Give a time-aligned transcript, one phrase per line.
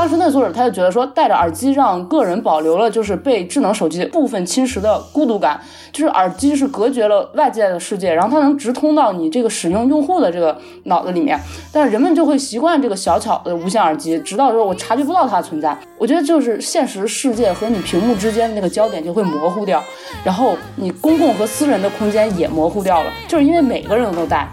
[0.00, 5.60] 当时那作者他就觉得说，戴着耳机让个人保留了就是被智能手机部分侵蚀的孤独感，
[5.92, 11.38] 就是耳机是隔绝了外界的世界，然后它能直通到你这个使用用户的这个脑子里面，
[11.70, 15.76] 但是人们就会习惯这个小巧的无线耳机，直到说我察觉不到它的存在。
[15.98, 19.84] 我觉得就是现实世界和你屏幕之间的那个焦点就会模糊掉，
[20.24, 24.48] 然后你公共和私人的空间也模糊掉了，就是因为每个人都戴。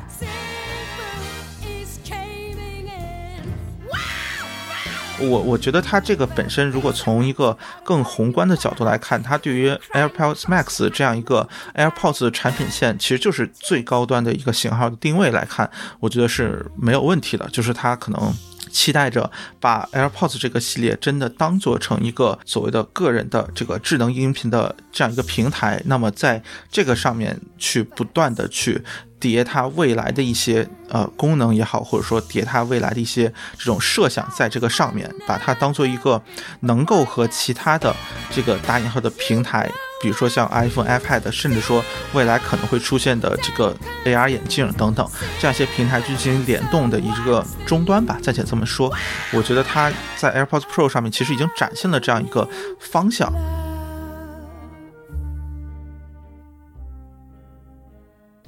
[5.19, 15.69] 我我觉得它这个本身，如果从一个更宏观的角度来看，它对于 AirPods Max 这样一个 AirPods 产品线，其实就是最高端的一个型号的定位来看，
[15.99, 17.47] 我觉得是没有问题的。
[17.51, 18.33] 就是它可能
[18.71, 19.29] 期待着
[19.59, 28.83] 把 AirPods 这个系列真的当做成一个所谓的个人的这个智能音频的这样一个平台，那么在这个上面去不断的去。
[29.19, 36.21] 叠它未来的一些呃功能也好，或者说叠它未来的一些这种设想，在这个上面，把它当做一个
[36.59, 37.95] 能够和其他的
[38.29, 39.71] 这个打引号的平台，
[40.01, 45.09] 比如说像 iPhone、iPad，甚至说未来可能会出现的这个 AR 眼镜等等
[45.39, 48.93] 这样一些平台进行联动的一个终端吧，暂且这么说。
[49.33, 52.47] 我觉得它在 AirPods Pro 上面其实已经展现了这样一个
[52.79, 53.33] 方向。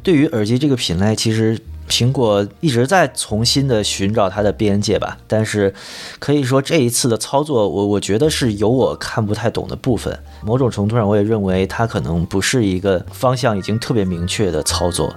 [0.02, 5.17] 对于耳机这个品类，其实苹果一直在重新的寻找它的边界吧。
[5.27, 5.73] 但是，
[6.19, 10.17] 可以说这一次的操作，我我觉得是有我看不太懂的部分。
[10.45, 15.13] 某种程度上，我也认为它可能不是一个方向已经特别明确的操作。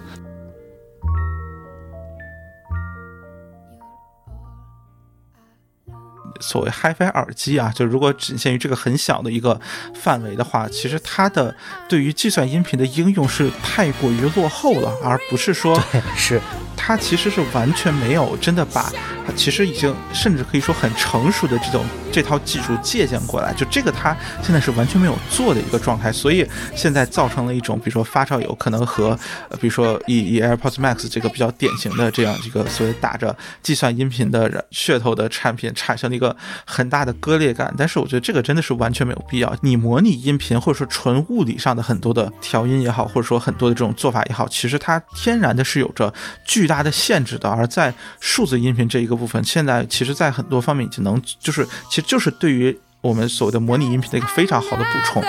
[6.42, 9.58] 所谓 HiFi 耳机啊，就如果仅限于这个很小的一个
[9.94, 11.54] 范围的话，其实它的
[11.88, 15.82] 对于计算音频的应用是太过于落后了，而不是说
[16.16, 16.40] 是。
[16.84, 18.90] 它其实是完全没有真的把
[19.24, 26.44] 它其实已经甚至可以说很成熟的这种这套技术借鉴过来，就这个它现在是完全没有做的一个状态，所以
[26.74, 29.16] 现在造成了一种比如说发烧友可能和
[29.60, 36.36] 比如说以以 AirPods Max 这个比较典型的这样一个所谓打着计算音频的噱头的产品产生了一个。
[36.64, 39.54] 很大的割裂感，但是我觉得这个真的是完全没有必要。
[39.60, 46.12] 你模拟音频或者说纯物理上的很多的调音也好，或者说很多的这种做法也好，其实它天然的是有着
[46.46, 47.50] 巨大大的限制的。
[47.50, 55.22] 而在数字音频这一个部分，现在其实在很多方面已经能，就是其实就是对于我们所谓的模拟音频的一个非常好的补充。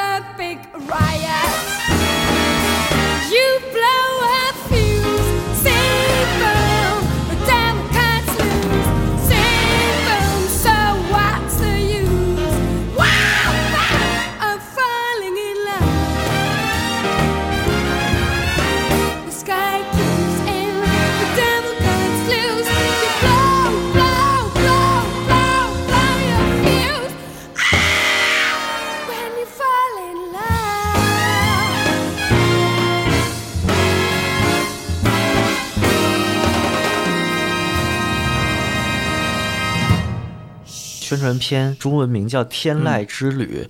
[41.13, 43.67] 宣传片中文名叫《天籁之旅》，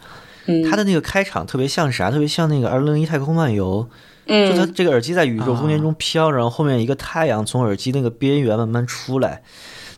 [0.69, 2.09] 它的那个开场特别像啥？
[2.09, 3.87] 特别像那个《二零零一太空漫游》，
[4.49, 9.43] 就它这个耳机在宇宙空间中飘，然后后面一个太阳从耳机那个边缘慢慢出来。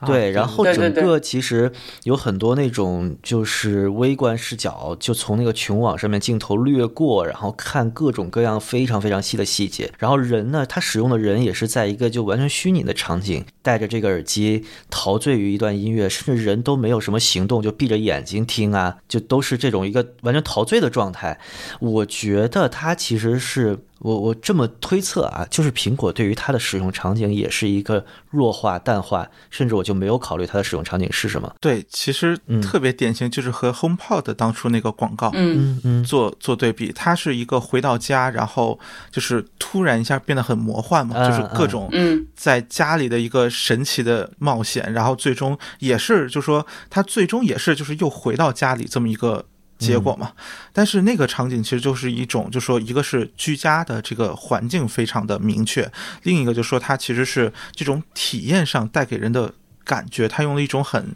[0.05, 1.71] 对，然后整个其实
[2.03, 9.91] 有很多那种就是微观视角，就从那个穹网上面镜头掠过，然后看各种各样非常非常细的细节。
[9.97, 21.39] 然后人呢，他使用的人也是在一个就完全虚拟的场景，戴着这个耳机陶醉于一段音乐，甚至人都没有什么行动，就闭着眼睛听啊，就都是这种一个完全陶醉的状态。
[21.79, 23.79] 我觉得它其实是。
[24.05, 31.51] 我我这么推测啊，就是苹果对于它的使用场景也是一个弱化淡化，甚至我就没有考虑它的使用场景是什么。
[31.59, 41.89] 对，其实特别典型就是和 HomePod 当初那个广告，嗯嗯，做做对比，它是一个回到家，然后就是突然一下变得很魔幻嘛，就是各种
[42.35, 49.45] 在家里的一个神奇的冒险，然后最终也是就说它最终也是就是又回到家里这么一个。
[49.77, 50.31] 结果嘛，
[50.71, 55.91] 但是那个场景其实就是一种，就说一个是居家的这个环境非常的明确，
[56.23, 61.13] 另一个就说它其实是这种体验上带给人的感觉，它用了一种很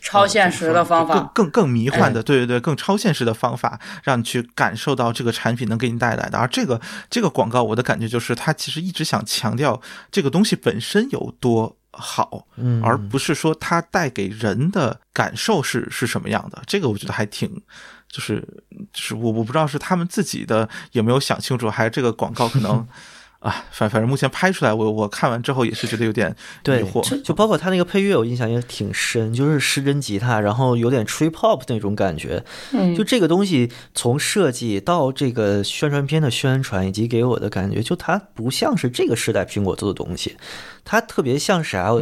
[0.00, 6.38] 超现实的方法，更更更迷幻的，对对对，更超现实的方法，让你去感受到这个产品能给你带来的。
[6.38, 6.80] 而这个
[7.10, 9.80] 这个广告，我的感觉就是，它其实一直想强调
[10.12, 12.46] 这个东西本身有多好，
[12.84, 16.62] 而不是说它带给人的感受是是什么样的。
[16.68, 17.60] 这个我觉得还挺。
[18.08, 18.40] 就是，
[18.92, 22.86] 就是我我不知道是他们自己的有没有想清楚，还是这个广告可能，
[23.40, 26.34] 啊，反反正目前拍出来，我我看完之后也是觉得有点
[26.64, 27.22] 疑惑。
[27.22, 32.42] 就包括他那个配乐，我印象也挺深，就是失真吉他，然后有点 trip hop 那种感觉。
[32.72, 40.36] 嗯，就这个东西从设计到这个宣传片的宣传，以及给我的感觉，就它不像是这个时代苹果做的东西，
[40.84, 41.92] 它特别像啥？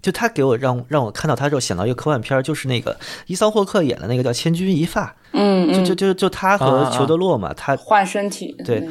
[0.00, 2.96] 就他给我让让我看到他之后想到一个科幻片，就是那个
[3.26, 5.06] 伊桑霍克演的那个叫《千钧一发》。
[5.32, 8.54] 嗯，就就就就他和裘德洛嘛，他换身体。
[8.64, 8.80] 对。
[8.80, 8.88] 对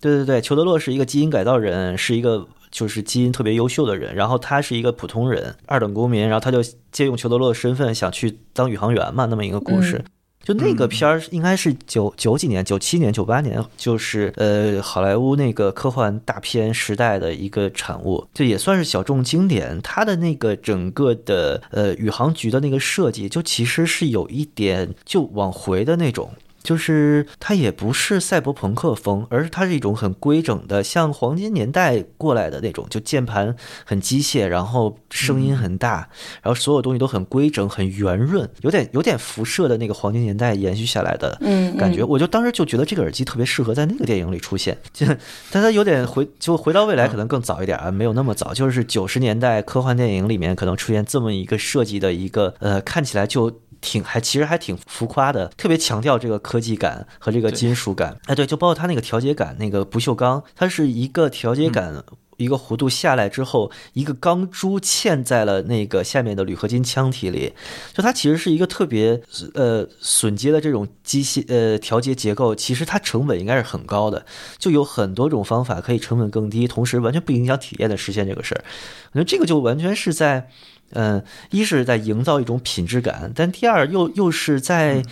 [0.00, 4.14] 对对对，裘德洛是一个基因改造人，是一个就是基因特别优秀的人。
[4.14, 6.22] 然后他是一个普通人，二等公民。
[6.22, 6.62] 然后他就
[6.92, 10.04] 借用裘德洛的身份想去当宇航员嘛，那么一个故事。
[10.40, 19.78] 就那个片儿应该是九九几年、九七年、九八年，就是呃好莱坞那个科幻大片时代的一个产物，就也算是小众经典。
[19.82, 26.30] 他的那个整个的呃宇航局的那个设计，就其实是有一点就往回的那种。
[26.62, 36.08] 就是它也不是赛博朋克风，而是它是一种很规整的，像黄金年代过来的那种，就键盘很机械，然后声音很大，
[36.42, 41.38] 然后所有东西都很规整、很圆润，有点有点辐射的那个黄金年代延续下来的
[41.78, 42.02] 感觉。
[42.02, 45.06] 我就当时就觉得这个耳机特别适合在那个电影里出现，就
[45.50, 53.60] 但它有点回就回到未来可能更早一点啊，没有那么早，就是九十年代科幻电影里面可能出现这么一个设计的一个呃，看起来就。
[53.80, 58.18] 挺还其实还挺浮夸的，特别强调这个科技感和这个金属感。
[58.26, 62.04] 哎，对，就包括它那个调节杆，那个不锈钢，它是一个调节杆，
[62.36, 67.52] 一个弧度下来之后，一个钢珠嵌在了那个下面的铝合金腔体里。
[67.92, 69.20] 就它其实是一个特别
[69.54, 74.24] 呃榫接的这种机械呃调节结构，其实它成本应该是很高的，
[74.58, 78.64] 就有很多种方法可以成本更低，同时完全不影响体验的实现这个事儿。
[79.12, 80.50] 我觉得这个就完全是在。
[80.92, 85.02] 嗯，一是在营造一种品质感，但第二又又是在，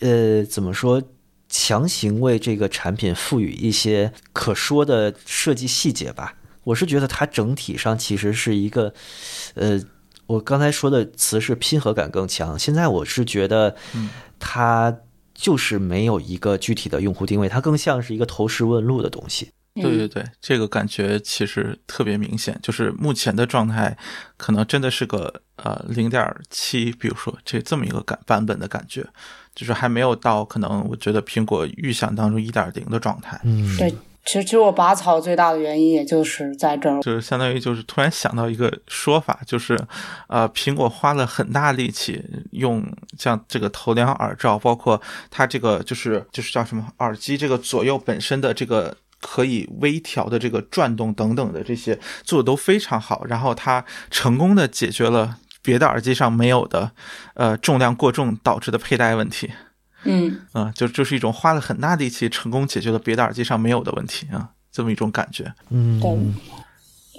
[0.00, 1.02] 呃，怎么说，
[1.48, 6.34] 强行为这个产品赋予一些可说的设计细节吧。
[6.62, 8.92] 我是觉得它整体上其实是一个，
[9.54, 9.80] 呃，
[10.26, 12.56] 我刚才说的词是拼合感更强。
[12.56, 13.74] 现在我是觉得，
[14.38, 14.96] 它
[15.34, 19.50] 就是没有一个具体的用户定位，它更像是一个投石问路的东西。
[19.82, 23.96] 对对对，这个感觉其实特别明显，就是目前的状态，
[24.36, 29.06] 可能真的是个呃零点七，比如说这这么一个感版本的感觉，
[29.54, 33.40] 就是还没有到可能我觉得苹果预想当中一点零的状态。
[33.44, 33.90] 嗯，对，
[34.24, 39.78] 其实其实我拔草最大的原因也就是在这儿，就是相当于就是突然想到一个说法，就是
[40.28, 42.22] 呃苹果花了很大力气
[42.52, 42.84] 用
[43.18, 45.00] 像这个头梁耳罩，包括
[45.30, 48.96] 它这个就是就是叫什么耳机这个左右本身的这个。
[49.20, 56.92] 可以微调的这个转动等等的这些做的都非常好，然后它成功的解决了别的耳机上没有的，
[57.34, 59.50] 呃，重量过重导致的佩戴问题。
[60.04, 65.52] 嗯，啊，就就是一种花了很大力气成功解决了别的耳机上没有的问题啊，这么一种感觉。
[65.68, 66.34] 嗯。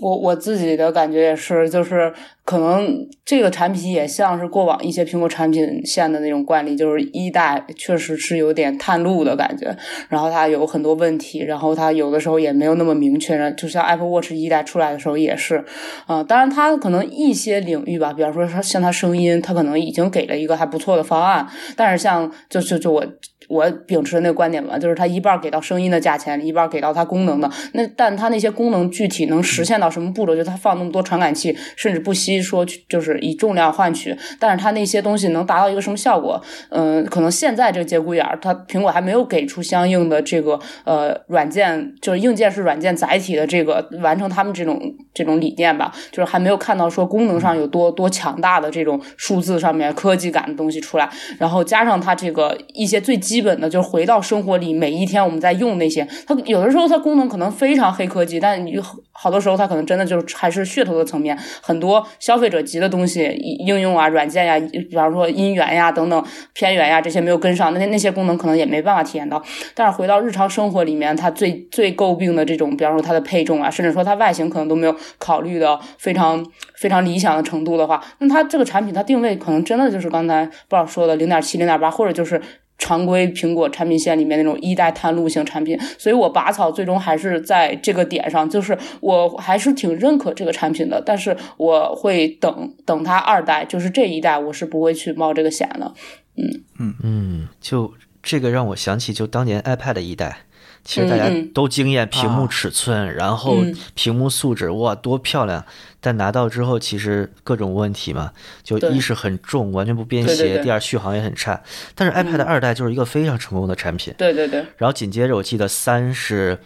[0.02, 2.12] 我我自己的感觉也是，就是
[2.44, 9.78] 可能这个产品也像是过往一些苹果产品线的那种惯例，就是一代确实是有点探路的感觉，
[10.10, 15.64] 然后它有很多问题，然后它有的时候也没有那么明确，就像 Apple Watch 一代出来的时候也是，
[16.08, 23.06] 啊，当然它可能一些领域吧，比方说像它声音，它可能已经给了一个还不错的方案，但是像就就就我。
[23.52, 27.52] 我秉持的那个观点嘛，就是它一半给到声音的价钱，一半给到它功能的。
[27.74, 30.34] 那但它那些功能具体能实现到什么步骤？
[30.34, 36.42] 就它放那么多传感器，甚至不惜说就是以重量换取，但是它那些东西能达到一个什么效果？
[36.70, 44.80] 嗯，可能现在这个节骨眼儿，它苹果还没有给出相应的这个呃软件，就是硬件是软件载体的这个完成他们这种
[45.14, 51.10] 这种理念吧，就是还没有看到说功能上有多多强大的这种数字上面科技感的东西出来。
[51.38, 58.80] 然后加上它这个一些最基基本的就是回到生活里，每一天我们在用那些，它有的时候它功能可能非常黑科技，但你
[59.12, 63.24] 好多时候它可能真的就是还是噱头的层面，很多消费者级的东西
[63.66, 69.42] 应用啊、软件呀，比方说音源呀等等偏远呀这些没有跟上，那些那些功能可能也没办法体验到。
[69.74, 76.46] 但是回到日常生活里面，它最最诟病的这种，比方说它的配重啊，甚至说它外形可能都没有考虑的非常
[76.76, 82.40] 非常理想的程度的话，那它这个产品它定位可能真的就是刚才不知道说的零点七、零点八，或者就是。
[82.82, 95.94] 常规苹果产品线里面那种一代探路型产品，所以我拔草最终还是在这个点上，就是我还是挺认可这个产品的，但是我会等等它二代，就是这一代我是不会去冒这个险的。
[96.36, 100.40] 嗯嗯嗯，就这个让我想起就当年 iPad 一代。
[100.84, 103.58] 其实大家都惊艳屏幕尺寸，然后
[103.94, 105.64] 屏幕素质哇多漂亮，
[106.00, 108.32] 但拿到之后其实各种问题嘛，
[108.64, 111.62] 就一是很重，完全不便携；第二续航也很差。
[111.94, 114.14] 但是 iPad 二代就是一个非常成功的产品。
[114.18, 114.66] 对对对。
[114.78, 116.60] 然后紧接着我记得三是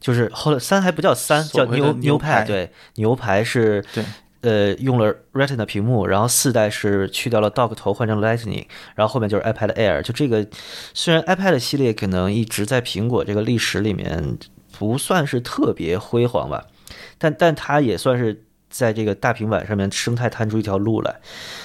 [0.00, 2.44] 就是后来三还不叫三，叫牛牛排。
[2.44, 4.04] 对，牛排是对。
[4.42, 10.02] 呃，用了 Retina 屏幕，然后四代是去掉了 Dock 头，换成 Lightning，然后后面就是 iPad Air。
[10.02, 10.46] 就这个，
[10.94, 14.38] 虽然 iPad 系列可能一直在苹果这个历史里面
[14.78, 16.66] 不算是特别辉煌吧，
[17.18, 21.16] 但但它也算是在这个大平板上面生态探出一条路来，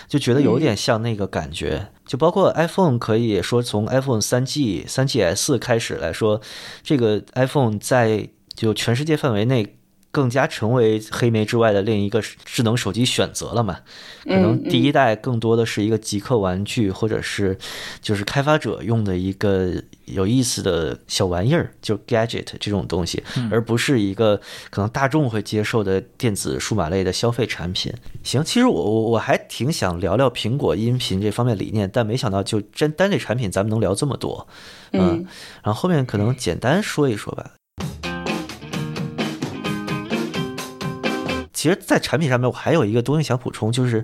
[0.08, 1.90] 就觉得有点像那个感觉。
[2.06, 6.42] 就包括 iPhone，可以说从 iPhone 三 G、三 GS 开始来说，
[6.82, 9.75] 这个 iPhone 在就全世界范围内。
[10.12, 13.80] 更加成为黑莓之外的另一个智能手机选择了嘛？
[14.25, 17.58] 可能第一代更多的是一个极客玩具，或者是
[18.01, 24.39] 就是开发者用的一个有意思的小玩意儿，就 gadget 这种东西，而不是一个
[24.70, 27.94] 可能大众会接受的电子数码类的消费产品。
[28.22, 34.46] 行，其实我我我还挺想聊聊苹果音频这方面理念，但没想到就真单这产品咱们能聊这么多，
[34.91, 35.25] 嗯，
[35.63, 37.51] 然后后面可能简单说一说吧。
[41.62, 44.03] 其实，在产品上面，我还有一个东西想补充，就是，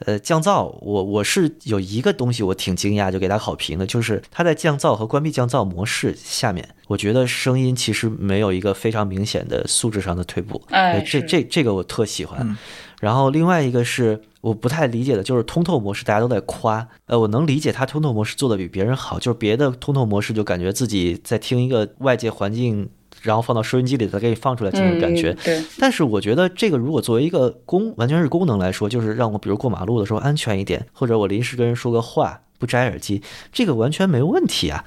[0.00, 0.76] 呃，降噪。
[0.80, 10.60] 我我是有一个东西，我挺惊讶，就给他好评的，就是它在降噪和关闭降噪模式下面，我觉得声音其实没有一个非常明显的素质上的退步。
[10.70, 12.58] 哎，这这这个我特喜欢。
[12.98, 22.88] 然后另外一个是我不太理解的，就是通透模式，大家都在夸，呃，我能理解它通透模式做的比别人好，就是别的通透模式就感觉自己在听一个外界环境。
[23.26, 25.34] 然后放到收音机里再给你放出来，这种感觉。
[25.44, 25.62] 对。
[25.78, 34.84] 但是我觉得这个如果作为一个功，完全是功能来说，就是让我比如过马路的时候安全一点，或者我临时跟人说个话不摘耳机，这个完全没问题啊。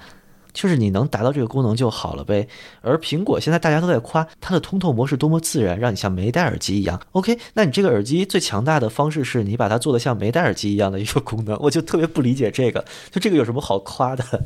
[0.52, 2.48] 就是你能达到这个功能就好了呗。
[2.82, 7.00] 而苹果现在大家都在夸它的通透模式多么自然，让你像没戴耳机一样。
[7.12, 12.84] OK，那你这个耳机最强大的方式是你把它做的像没戴耳机一样的一个功能，我就特别不理解这个。
[13.12, 14.44] 就这个有什么好夸的？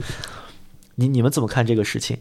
[0.96, 2.18] 你你们怎么看这个事情？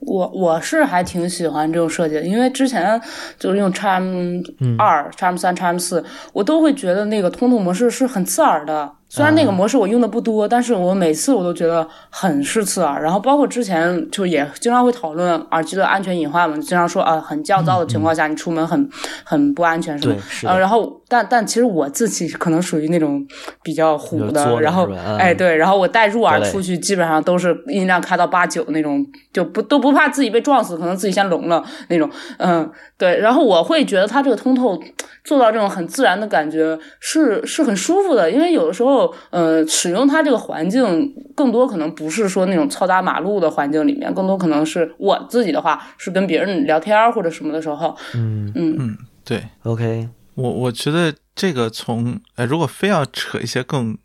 [0.00, 3.00] 我我是还挺喜欢这种设计的，因为之前
[3.38, 4.44] 就是用 Charm
[4.78, 8.92] 二、Charm 三、Charm 四，我都会觉得那个通透模式是很刺耳的。
[9.16, 13.02] 虽然那个模式我用的不多，但是我每次我都觉得很是刺耳。
[13.02, 18.86] 然后包括之前就也经常会讨论耳机的安全隐患嘛，经常说啊，很降噪的情况下你出门很
[19.24, 20.52] 很不安全，什么？
[20.52, 23.26] 呃，然后但但其实我自己可能属于那种
[23.62, 24.86] 比较虎的，然后
[25.18, 33.18] 哎对，然后我带入耳出去基本上都是音量开到八九那种，就不都不怕自己被撞死，可能自己先聋了那种，嗯对。
[33.20, 34.78] 然后我会觉得它这个通透
[35.24, 39.05] 做到这种很自然的感觉是是很舒服的，因为有的时候。
[39.30, 47.96] 呃，使用它这个环境，更多可能不是说那种嘈杂马路的环境里面，更多可能是我自己的话，是跟别人聊天或者什么的时候。
[48.14, 53.96] 嗯嗯嗯，对，OK，我我觉得这个从呃，如果非要扯一些更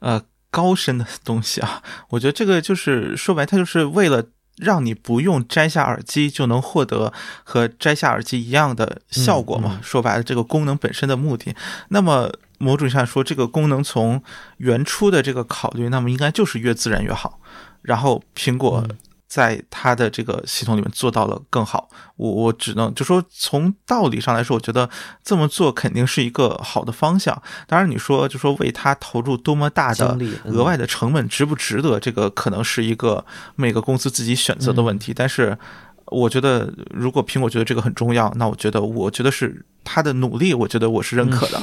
[0.00, 4.24] 呃高深的东西啊，我觉得这个就是说白，它就是为了。
[4.58, 7.12] 让你不用摘下耳机就能获得
[7.44, 9.78] 和摘下耳机一样的效果嘛？
[9.82, 11.54] 说白了，这个功能本身的目的。
[11.90, 14.22] 那么某种意义上说，这个功能从
[14.58, 17.40] 原初的这个考虑，那么应该就是越自然越好。
[17.82, 18.86] 然后苹果。
[19.28, 24.88] 在它的这个系统里面做到了更好，我我只能就说从道理上来说，我觉得
[25.24, 27.42] 这么做肯定是一个好的方向。
[27.66, 31.98] 当然，你说就说为它投入多么大的额外的成本，值不值得？
[31.98, 35.12] 这个可能是一个每个公司自己选择的问题。
[35.12, 35.58] 但是，
[36.06, 41.60] 我觉得如果苹果觉得这个很重要，那我觉得我觉得是他的努力，我觉得我是认可的。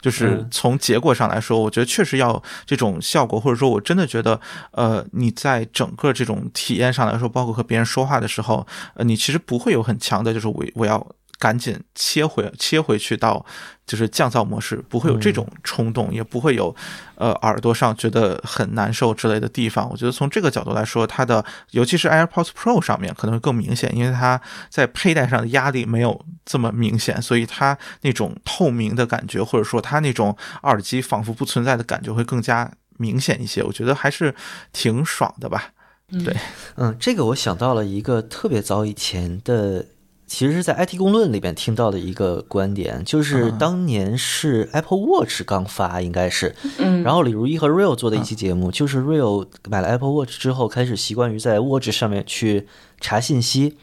[0.00, 4.40] 就是从结果上来说，我觉得确实要这种效果，或者说我真的觉得，
[4.72, 11.06] 呃，你在整个这种体验上来说，包括和别人说话的时候，呃，你其实不会有很强的，就是我我要。
[11.38, 13.44] 赶紧切回切回去到
[13.86, 16.74] 就是降噪模式，不会有这种冲动，也不会有
[17.14, 19.88] 呃耳朵上觉得很难受之类的地方。
[19.88, 33.62] 我觉得从这个角度来说，它的尤其是 AirPods Pro 上面可能会更明显，因为它在佩戴上的压力没有这么明显，所以它那种透明的感觉，或者说它那种耳机仿佛不存在的感觉会更加明显一些。
[33.62, 34.34] 我觉得还是
[34.72, 35.70] 挺爽的吧。
[36.24, 36.36] 对，
[36.76, 39.86] 嗯，这个我想到了一个特别早以前的。
[40.28, 52.68] 其实是在 IT 公论里边听到的一个观点，就是当年是 Apple Watch 刚发，应该是，嗯，然后李如一和 Real 做的一期节目，就是 Real 买了 Apple Watch 之后，开始习惯于在 Watch 上面去
[53.00, 53.78] 查信息，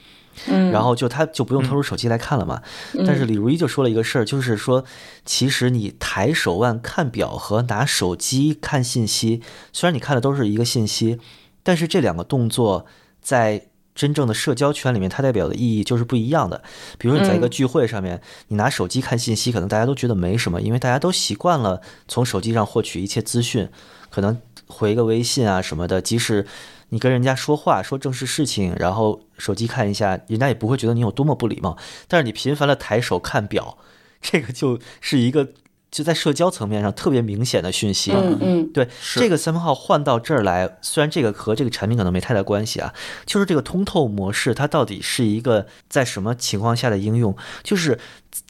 [0.45, 2.61] 嗯，然后就他就不用掏出手机来看了嘛。
[3.07, 4.85] 但是李如一就说了一个事儿，就是说，
[5.25, 9.41] 其实你抬手腕看表和拿手机看信息，
[9.73, 11.19] 虽然你看的都是一个信息，
[11.63, 12.85] 但是这两个动作
[13.19, 13.65] 在。
[13.95, 16.61] 真正的社交圈里面，它代表的意义就是不一样的。
[16.99, 23.69] 比如说，你在一个聚会上面，你拿手机看信息，可能大家都觉得没什么，因为大家都习惯了从手机上获取一切资讯，
[24.09, 24.37] 可能
[24.67, 26.45] 回个微信啊什么的，即使
[26.89, 31.77] 你跟人家说话说正式事情，然后手机看一下，人家也不会觉得你有多么不礼貌。
[32.09, 33.77] 但是你频繁的抬手看表，
[34.21, 35.47] 这个就 是一个
[35.95, 38.11] 就在社交层面上特别明显的讯息。
[38.11, 42.93] 嗯嗯，对，这个三分号换到这儿来，虽然这个和这个产品可能没太大关系啊，
[43.25, 47.33] 就是这个通透模式它到底是一个在什么情况下的应用？
[47.63, 47.97] 就是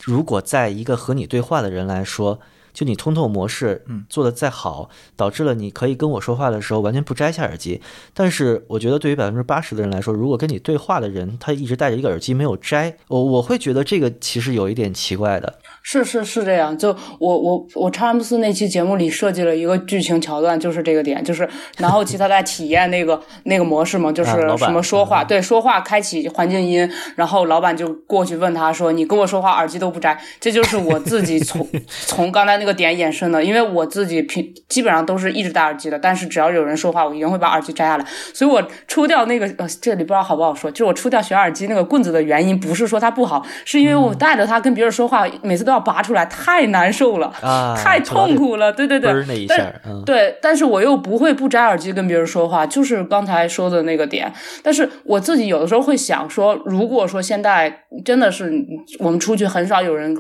[0.04, 2.40] 如果在一个和你对话的人来说。
[2.76, 7.82] 就你通透模式，嗯，做的再好，导致了你可以跟我说话的时候完全不摘下耳机。
[8.14, 15.56] 但是我觉得对于百分之八十的人来说，如果跟你对话的人他一直戴着一个耳机没有摘，我我会觉得这个其实有一点奇怪的。
[15.82, 16.90] 是是是这样，就
[17.20, 31.68] 我我我查姆斯那期节目里设计了一个剧情桥段，就是这个点，就是然后其他在体验那个 那个模式嘛，就是什么说话，对说话开启环境音，然后老板就过去问他说：“你跟我说话耳机都不摘？”这就是我自己从
[32.08, 38.06] 从刚才那个点衍生的，因为我自己平基本上都是一直戴耳机的，但是只要有人说话，我一定会把耳机摘下来。
[38.34, 47.32] 所以我抽掉那个呃，这里不知道好不好说，就是我抽掉选耳机那个棍子的原因，不是说它不好，是因为我带着它跟别人说话，每次都要拔出来，太难受了，
[47.78, 48.74] 太痛苦了。
[48.74, 54.32] 对对对，但对，但是我又不会不摘耳机跟别人说话，就是刚才说的那个点。
[54.64, 58.52] 但是我自己有的时候会想说，如果说现在真的是
[59.00, 60.16] 我们出去很少有人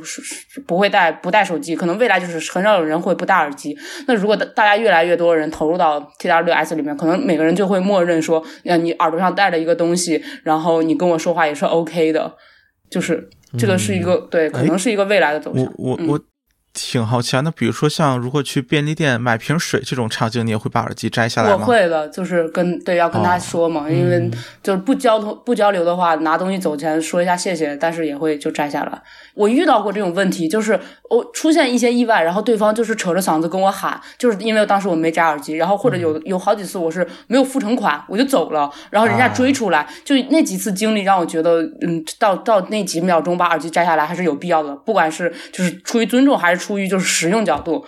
[0.67, 3.77] 不会带不带手机，可能未来就是很少有人会不戴耳机。
[4.07, 12.35] 那如果大家越来越多人投入到 TWS 里面，可能每个人就会默认说，呃，你耳朵上戴着一个东西，然后你跟我说话也是 OK 的，
[12.89, 13.29] 就是。
[13.57, 15.63] 这个是一个对，可能是一个未来的走向。
[15.77, 16.19] 我我我。
[16.75, 21.57] 挺好奇啊，那比如说像如果去便利店买瓶水这种场景，你也会把耳机摘下来吗？
[21.57, 24.29] 我会的，就是跟对要跟他说嘛，因为
[24.61, 29.01] 就是不交通不交流的话，拿东西走前说一下谢谢，但是也会就摘下来。
[29.33, 30.77] 我遇到过这种问题，就是
[31.09, 46.64] 我出现一些意外，然后对方就是扯着嗓子跟我喊，就是因为当时我没摘耳机，然后或者有有好几次我是没有付成款，我就走了，然后人家追出来，就那几次经历让我觉得，嗯，到到那几秒钟把耳机摘下来还是有必要的，不管是就是出于尊重还是。
[46.65, 47.85] 出于就是实用角度，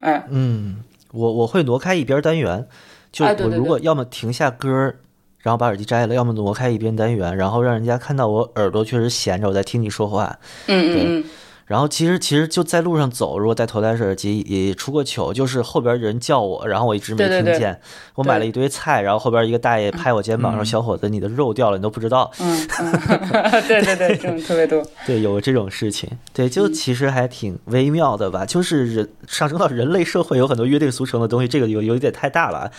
[0.00, 0.76] 哎，嗯，
[1.12, 2.66] 我我会挪开一边单元，
[3.12, 4.94] 就我如果要么停下歌，
[5.40, 11.24] 然后把耳机摘了，要么挪开一边单元，然后让人家看到我耳朵确实闲着，我在听你说话，嗯嗯嗯。
[11.66, 17.80] 然后其实其实就在路上走，如果戴头戴式耳机也出过糗，就是后边人叫我，然后我一直没听见。
[18.14, 22.66] 我买了一堆菜，然后后边一个大爷拍我肩膀说：“小伙子，你的肉掉了，你都不知道。”嗯，
[23.66, 24.82] 对 对对， 这种特别多。
[25.06, 26.10] 对，有这种事情。
[26.32, 28.44] 对，就其实还挺微妙的吧。
[28.44, 32.70] 就是人上升到人类社会，有很多约定俗成的东西，这个有有一点太大了。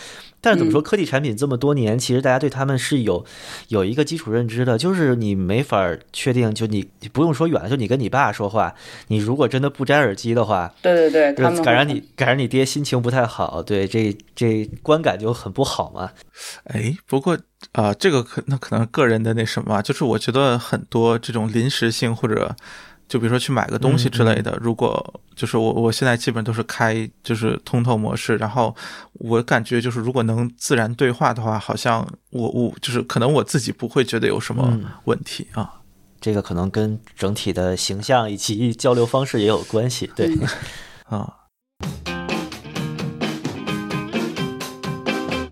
[0.46, 3.26] 但是怎么说，科技产品这么多年，其实大家对他们是有
[3.70, 8.76] 有一个基础认知的，就是你没法确定，就你不用说远了，就你跟你爸说话，
[9.08, 16.12] 你如果真的不摘耳机的话，对对对，赶上你赶上你爹心情不太好，对，这这观感就很不好嘛。
[16.66, 17.36] 哎，不过
[17.72, 22.56] 啊，这个可那可能个人的那什么，就是我觉得很多这种临时性或者。
[23.08, 28.76] 就比如说去买个东西之类的，如果就是我我现在基本都是开就是通透模式，然后
[29.14, 35.82] 我感觉就是如果能自然对话的话，好像我我就是可能我自己不会觉得有什么问题啊。
[36.20, 40.36] 这个可能跟整体的形象以及交流方式也有关系，对
[41.06, 41.32] 啊。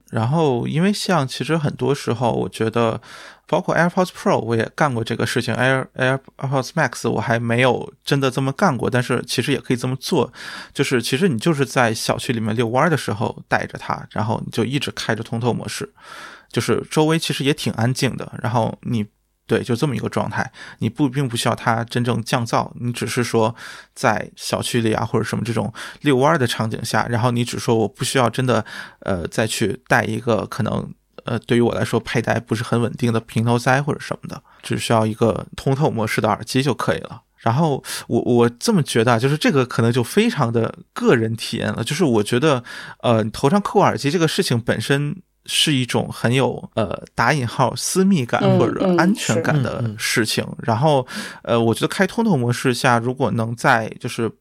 [0.09, 2.99] 然后因为像其实很多时候我觉得。
[3.45, 5.53] 包括 AirPods Pro，我也干过这个事情。
[5.53, 10.31] Air AirPods Max 我还没有真的这么干过，但是其实也可以这么做。
[10.73, 15.93] 就是其实你就是在小区里面遛弯的时候带着它，然后你就一直开着通透模式，
[16.49, 18.31] 就是周围其实也挺安静的。
[18.41, 19.05] 然后你
[19.45, 23.53] 对就这么一个状态，你不并不需要它真正降噪，你只是说
[23.93, 28.63] 在小区里啊或者什么这种遛弯的场景下，然后你只说我不需要真的
[29.01, 30.91] 呃再去带一个可能。
[31.25, 37.21] 呃，对于我来说，佩戴不是很稳定的平头塞或者什么的，只需要一个通透模式的耳机就可以了。
[37.37, 41.83] 然后我我这么觉得，就是这个可能就非常的个人体验了。
[41.83, 42.63] 就是我觉得，
[43.01, 50.47] 呃，头上扣耳机这个事情本身是一种很有呃打引号私密感或者安全感的事情。
[50.59, 51.05] 然后，
[51.43, 54.31] 呃，我觉得开通透模式下，如果能在就是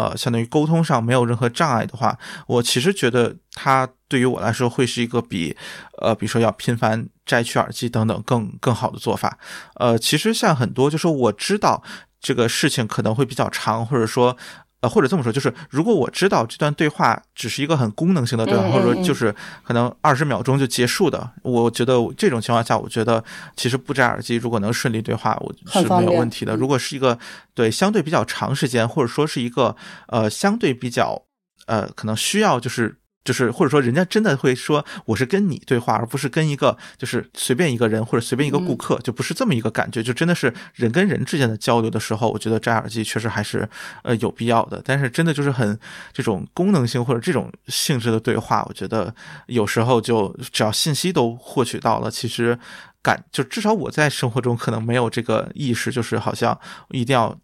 [0.00, 3.88] 呃相当于沟通上没有任何障碍的话，我其实觉得它。
[4.10, 5.56] 对于我来说，会是一个比，
[6.02, 9.38] 呃，比如说要频繁摘取耳机等等更更好的做法。
[9.76, 11.80] 呃，其实像很多，就是我知道
[12.20, 14.36] 这个事情可能会比较长，或者说，
[14.80, 23.22] 呃，或者这么说，就是如果我知道这段对话只是一个很功能性的对话，或者说就是可能二十秒钟就结束的，我觉得这种情况下，我觉得
[23.56, 26.56] 其实不摘耳机，如果能顺利对话，我是没有问题的。
[26.56, 27.18] 如果是一个
[27.54, 29.76] 对相对比较长时间，或者说是一个
[30.08, 31.22] 呃相对比较
[31.66, 32.99] 呃可能需要就是。
[33.24, 43.68] 就是或者说人家真的会说我是跟你对话，而不是跟一个就是随便一个人或者随便一个顾客，就不是这么一个感觉，就真的是人跟人之间的交流的时候，我觉得摘耳机确实还是
[44.02, 44.80] 呃有必要的。
[44.84, 45.78] 但是真的就是很
[46.12, 49.14] 这种功能性或者这种性质的对话，我觉得
[49.46, 52.58] 有时候就只要信息都获取到了，其实
[53.02, 56.58] 感就至少我在生活中可能没有这个意识，就是好像
[56.90, 57.38] 一定要。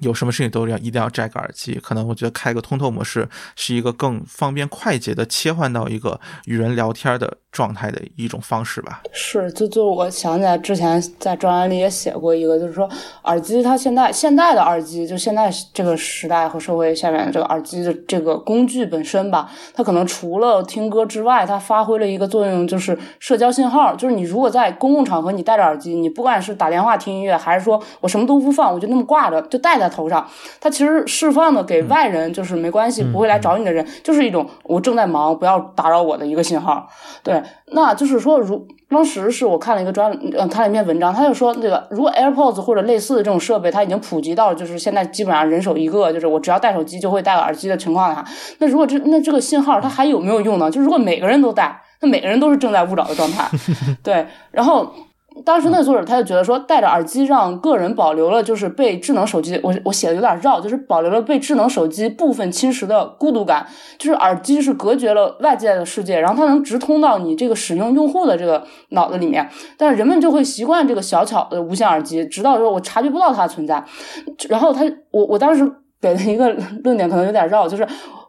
[0.00, 9.00] 有什么事情都要一定要摘个耳机，可能我觉得开个通透模式是一个更方便快捷的切换到一个与人聊天的状态的一种方式吧。
[9.12, 12.86] 是，就就我想起来之前在专栏里也写过一个，就是说
[13.24, 23.94] 耳机它现在现在的耳机，就现在这个时代和社会下面这个耳机的这个工具本身吧，它可能除了听歌之外，它发挥了一个作用，就是社交信号。
[23.96, 29.86] 就是你如果在公共场合你戴着耳机，你不管是打电话听音乐，还是说我什么都不放，我就那么挂着就戴在。
[29.86, 30.28] 头上，
[30.60, 36.86] 它其实释放的给外人就是没关系，不会来找你的人，就是一种我正在忙，不要打扰我的一个信号。
[37.22, 37.40] 对，
[37.72, 48.24] 那就是说，如当时是我看了一个专，呃，看了一篇文章，他就说，那个如果 AirPods 或者类似的这种设备，它已经普及到就是现在基本上人手一个，就是我只要带手机就会带个耳机的情况下，
[48.58, 50.70] 那如果这那这个信号它还有没有用呢？
[50.70, 53.48] 就如果每个人都带，那每个人都是正在误导的状态。
[54.02, 54.92] 对，然后。
[55.44, 63.66] 当时那个作者他就觉得说，戴着耳机让个人保留了就是被智能手机，我我写的有点绕，就是保留了被智能手机部分侵蚀的孤独感。
[63.98, 73.84] 就是耳机是隔绝了外界的世界，然后它能直通到你这个使用用户的这个脑子里面，但是人们就会习惯这个小巧的无线耳机，直到说我察觉不到它的存在。
[74.48, 75.70] 然后他，我我当时
[76.00, 76.50] 给的一个
[76.82, 77.86] 论点可能有点绕，就是。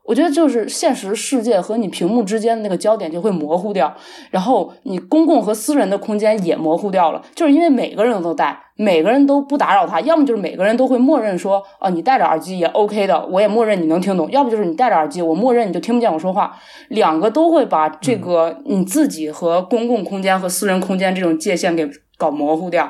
[0.08, 3.94] 我觉得就是现实世界和你屏幕之间的那个焦点就会模糊掉，
[4.32, 21.86] 然后你公共和私人的空间也模糊掉了，就是因为每个人都戴，每个人都不打扰他，要么就是每个人都会默认说，哦，你戴着耳机也 OK 的，我也默认你能听懂，要不就是你戴着耳机，我默认你就听不见我说话，两个都会把这个你自己和公共空间和私人空间这种界限给
[22.18, 22.90] 搞模糊掉。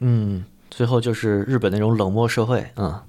[0.00, 3.00] 嗯，最后就是日本那种冷漠社会，嗯。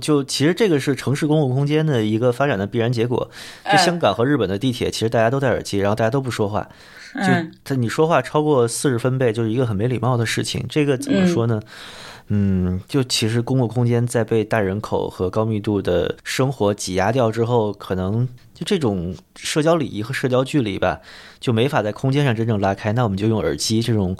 [0.00, 3.30] 就其实这个是城市公共空间的一个发展的必然结果。
[3.64, 6.68] 就香港和日本的地铁，其实大家都戴耳机，然后大家都不说话。
[7.14, 7.22] 就
[7.64, 10.64] 他你说话超过四十分贝，就是一个很没礼貌的事情。
[10.68, 11.60] 这个怎么说呢？
[11.64, 21.00] 嗯，嗯就其实公共空间在被大人口和高密度的生活挤压掉之后，可能就这种社交礼仪和社交距离吧，
[21.40, 22.92] 就没法在空间上真正拉开。
[22.92, 24.16] 那我们就用耳机这种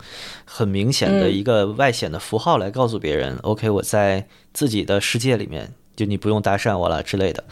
[0.47, 7.45] 很明显的一个外显的符号来告诉别人：“OK，我在自己的世界里面，就你不用搭讪我了之类的。”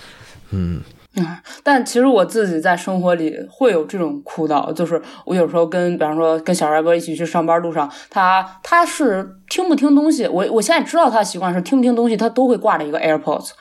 [0.51, 0.81] 嗯。
[1.19, 13.53] 嗯，但其实我自己在生活里会有这种苦恼，就是我有时候跟，比方说跟小帅哥一起去上班路上，他他是听不听东西，我我现在知道他的习惯是听不听东西，他都会挂着一个 AirPods，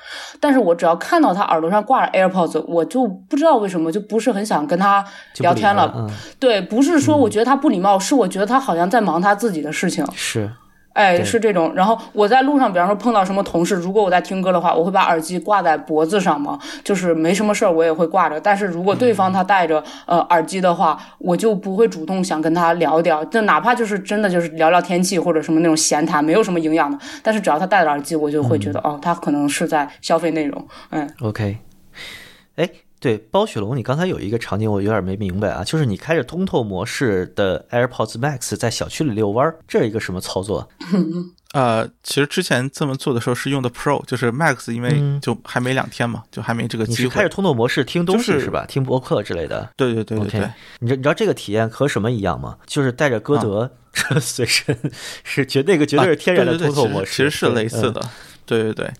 [0.41, 5.05] 但是我只要看到他耳朵上挂着 AirPods，我就不知道为什么就不是很想跟他
[5.37, 6.07] 聊天了。
[6.37, 10.05] 对，不是说我觉得他不礼貌，是我觉得他好像在忙他自己的事情。
[10.13, 10.51] 是。
[10.95, 11.73] 哎，是这种。
[11.75, 18.39] 然后我在路上，比方说碰到什么同事，如果我在听歌的话，我会把耳机挂在脖子上嘛，就是没什么事儿，我也会挂着。
[18.39, 26.97] 但是如果对方他戴着呃耳机的话，我就不会主动想跟他聊聊，就哪怕就是真的就是聊聊天气或者什么那种闲谈，没有什么营养的。
[27.21, 30.67] 但是只要他戴着耳机，我就会觉得哦，他可能是在消费内容。
[30.91, 31.57] 嗯，OK，
[32.55, 32.69] 哎。
[33.05, 40.67] 对，包雪龙，你刚才有一个场景我有点没明白啊，就是你开着通透模式的 AirPods Max 在小区里遛弯儿，这是一个什么操作？
[41.53, 47.03] 呃，其实之前这么做的时候是用的 Pro，就是 Max，因为就还没两天嘛，就还没这个机会。
[47.03, 48.65] 你是开着通透模式听东西是吧？
[48.67, 49.69] 听播客之类的。
[49.77, 50.51] 对对对对对。
[50.79, 52.57] 你知你知道这个体验和什么一样吗？
[52.65, 53.71] 就是带着歌德
[54.19, 54.75] 随身，
[55.23, 58.01] 是绝那个绝对是天然的通透模式，其实是类似的。
[58.47, 58.91] 对对对。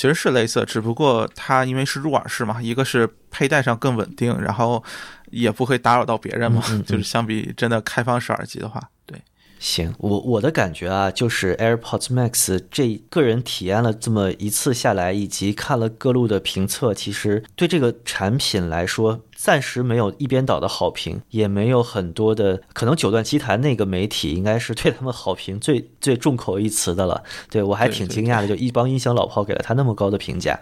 [0.00, 4.82] 其实是类似，只不过它因为是入耳式嘛，一个是佩戴上更稳定，然后
[5.28, 6.62] 也不会打扰到别人嘛。
[6.88, 9.20] 就是相比真的开放式耳机的话，对。
[9.58, 19.20] 行，我我的感觉啊，就是 AirPods Max 这个人体验了这么一次下来，以及看了各路的评测，其实对这个产品来说。
[19.42, 22.94] 暂时没有一边倒的好评，也没有很多的可能。
[22.94, 27.22] 九段奇谭那个媒体应该是对他们好评最 最重口一词的了。
[27.48, 30.60] 对我还挺惊讶的，就一帮音响老炮给了他那么高的评价。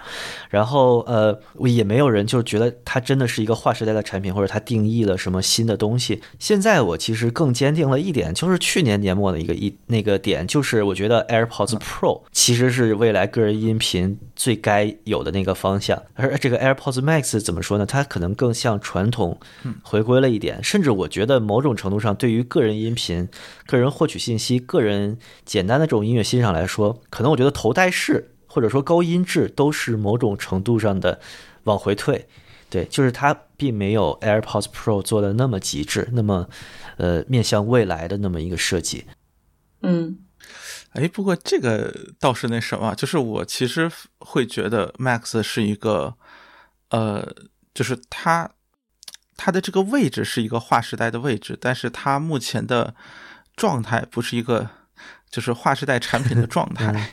[0.48, 1.36] 然后呃，
[1.66, 6.22] 也没有人就觉得它真的是一个划时代的产品，或者它定义了什么新的东西。
[6.38, 16.00] 现在我其实更坚定了一点，就是去年年末的一个一那个点，就是我觉得 AirPods Pro 其实是未来个人音频最该有的那个方向。
[16.14, 17.84] 而这个 AirPods Max 怎么说呢？
[17.84, 18.67] 它可能更像。
[18.68, 19.40] 向传统
[19.82, 23.26] 回归了一点，甚至我觉得某种程度上，对于个人音频、
[23.66, 31.18] 个人获取信息、个人简单的这种音乐欣赏来说，可能我觉得头戴式或者说高音质都是某种程度上的
[31.64, 32.28] 往回退。
[32.70, 36.50] 对，就是它并没有 AirPods Pro 做的那么极致，那么
[36.98, 39.06] 呃面向未来的那么一个设计。
[39.80, 40.18] 嗯，
[40.92, 46.16] 哎，不过这个倒是那什么，就是我其实会觉得 Max 是一个，
[46.90, 47.26] 呃，
[47.72, 48.50] 就是它
[49.38, 52.94] 它的这个位置是一个划时代的位置，但是它目前的
[53.56, 54.68] 状态不是一个。
[55.30, 57.10] 就是划时代产品的状态，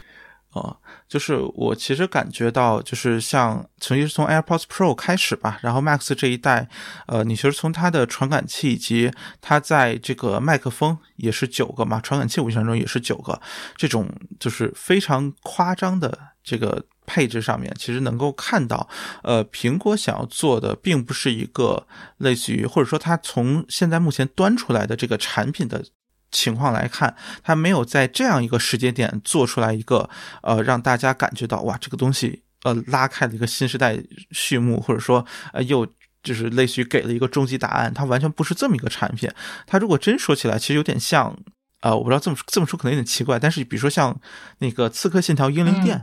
[0.52, 0.74] 哦，
[1.06, 6.66] 就是我其实感觉到，就是像从其是从 AirPods Pro 开始吧，然后 Max 这一代，
[7.06, 9.12] 呃，你其实从它的传感器以及
[9.42, 13.38] 它在这个麦克风也是九个嘛，传感器我印象中也是九个，
[13.76, 14.10] 这种
[14.40, 18.88] 就是非常夸张的这个配置上面，其实能够看到，
[19.22, 21.86] 呃，苹果想要做的并不是一个
[22.18, 25.82] 类似于，或者说它从现在目前端出来的这个产品的。
[26.30, 30.10] 情况来看，它没有在这样一个时间点做出来一个
[30.42, 33.98] 呃，让大家感觉到哇，这个东西呃拉开了一个新时代
[34.32, 35.86] 序幕，或者说呃又
[36.22, 37.90] 就是类似于给了一个终极答案。
[37.94, 39.30] 它完全不是这么一个产品。
[39.66, 41.34] 它如果真说起来，其实有点像
[41.80, 44.14] 呃，我不知道这么这么说可能有点奇怪，但是比如说像
[44.58, 45.96] 那个《刺客信条：英灵殿》，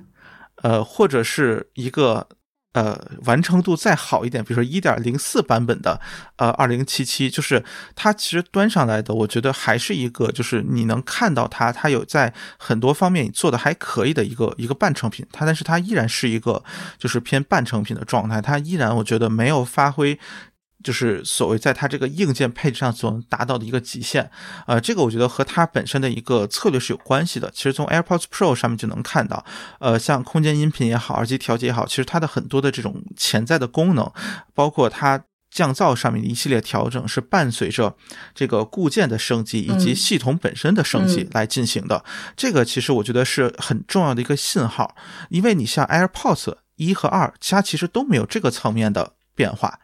[0.64, 2.28] 呃，或者是一个。
[2.76, 6.02] 呃，完成度再好一点，比如说一点零四版本的，
[6.36, 7.64] 呃，二零七七，就是
[7.96, 16.62] 它其实端上来的，我觉得还是一个，就是你能看到它，它有在很多方面做的还可以的一个一个半成品，它但是它依然是一个
[16.98, 20.20] 就是偏半成品的状态，它依然我觉得没有发挥。
[20.86, 24.30] 就是所谓在它这个硬件配置上所能达到的一个极限，
[24.68, 27.50] 呃，这个我觉得和它本身的一个策略是有关系的。
[27.50, 29.44] 其实从 AirPods Pro 上面就能看到，
[29.80, 34.12] 呃，像空间音频也好，耳机调节也好，其实它的很多的这种潜在的功能，
[34.54, 37.96] 包括它降噪上面的一系列调整，是伴随着
[38.36, 42.06] 这个固件的升级以及系统本身的升级来进行的。
[42.38, 44.96] 这个其实我觉得是很重要的一个信号，
[45.30, 49.80] 因为你像 AirPods 一和二，它其实都没有这个层面的变化。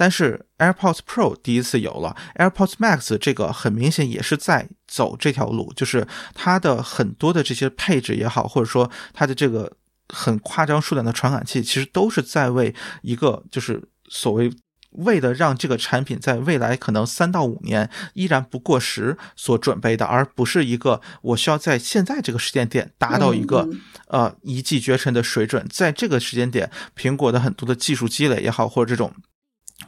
[0.00, 9.76] 但是 AirPods Pro 第一次有了 AirPods Max，这个很明显也是在走这条路，就是它的很多的这些配置也好，或者说它的这个
[10.08, 14.50] 很夸张数量的传感器，其实都是在为一个就是所谓
[14.92, 23.68] 为了让这个产品在未来可能三到五年依然不过时所准备的，而不是一个我需要在现在这个时间点达到一个
[24.06, 29.12] 呃一骑绝尘的水准，在这个时间点，苹果的很多的技术积累也好，或者这种。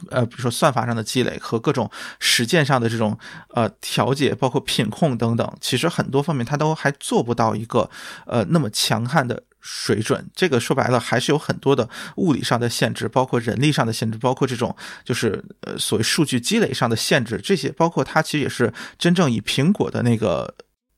[0.09, 3.17] 呃，比如说算法上的积累和各种实践上的这种
[3.49, 7.89] 呃调节，包括品控等等，其实很多方面它都还做不到一个
[8.25, 10.29] 呃那么强悍的水准。
[10.35, 17.39] 这个说白了还是有很多的物理上的限制，包括人力上的限制，包括这种就是呃所谓数据积累上的限制。
[17.43, 20.53] 这些包括它其实也是真正以苹果的那个。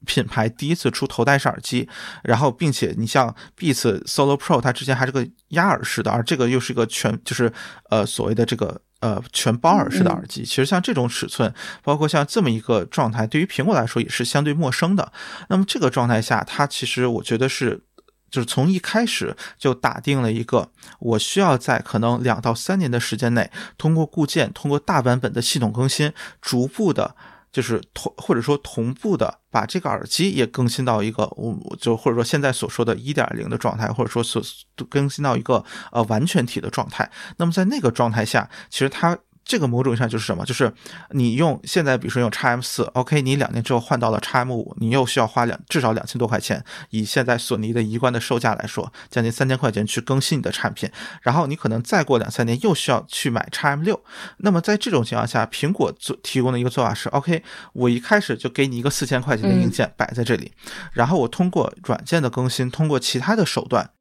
[0.05, 1.89] 品牌第一次出头戴式耳机，
[2.23, 7.51] 然后并且你像 Beats Solo Pro，它之前还是个压耳式的，而这个又是一个全就是
[7.89, 10.43] 呃所谓的这个呃全包耳式的耳机。
[10.45, 15.11] 其实像这种尺寸，包括像这么一个状态，对于苹果来说也是相对陌生的。
[15.49, 17.83] 那么这个状态下，它其实我觉得是
[18.29, 27.15] 就是从一开始就打定了一个，我需要在可能两到三年的时间内，通过固件，通过大版本的系统更新，逐步的。
[27.55, 34.43] 就是同或者说同步的把这个耳机也更新到一个我就或者说现在所说的一点零的状态，或者说所
[34.89, 35.63] 更新到一个
[35.93, 37.09] 呃完全体的状态。
[37.37, 39.17] 那么在那个状态下，其实它。
[39.45, 40.43] 这个某种意义上就是什么？
[40.43, 40.73] 就是
[41.11, 50.89] 你用现在，比如说用 x M 四，OK，你两年之后换到了 x M 五，你又需要花两至少两千多块钱，以现在索尼的一贯的售价来说，将近三千块钱去更新你的产品，
[51.21, 54.03] 然后你可能再过两三年又需要去买 x M 六。
[54.37, 60.53] 那么在这种情况下，苹果做提供的一个做法是，OK，我一开始就给你一个四千块钱的硬件摆在这里，
[60.91, 63.91] 然后我通过软件的更新，通过其他的手段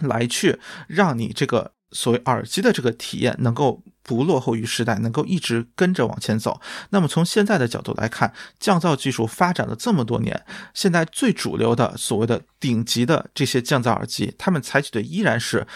[0.00, 1.74] 来去让你这个。
[1.92, 6.60] 所谓耳机的这个体验能够不落后于时代，能够一直跟着往前走。
[6.90, 15.66] 那么从现在的角度来看，降噪技术发展了这么多年，现在最主流的所谓的顶级的这些降噪耳机，他们采取的依然是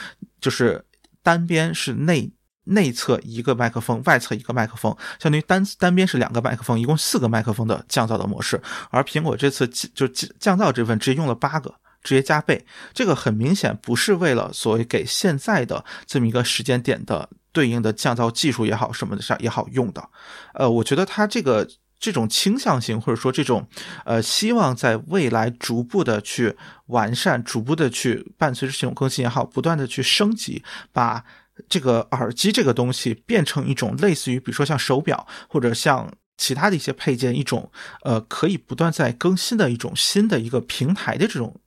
[0.40, 0.85] 就是
[1.22, 2.33] 单边是内
[2.64, 8.61] 内侧一个麦克风，外侧一个麦克风，相当于单单边是两个麦克风，一共四个麦克风的降噪的模式。
[8.90, 11.72] 而苹果这次就降噪这份直接用了八个。
[12.06, 12.64] 直接加倍，
[12.94, 20.08] 这个很明显不是为了所谓给现在的这么一个时间点的对应的降噪技术也好什么的上也好用的。
[20.54, 23.66] 呃，我觉得它这个这种倾向性或者说这种
[24.04, 31.24] 呃希望在未来逐步的去完善，逐步的去伴随着系统更新也好，不断的去升级，把
[31.68, 36.12] 这个耳机这个东西变成一种类似于比如说像手表或者像。
[36.37, 37.70] 其他的一些配件，一种
[38.03, 41.59] 呃可以不断在更新的一种新的一个平台的这种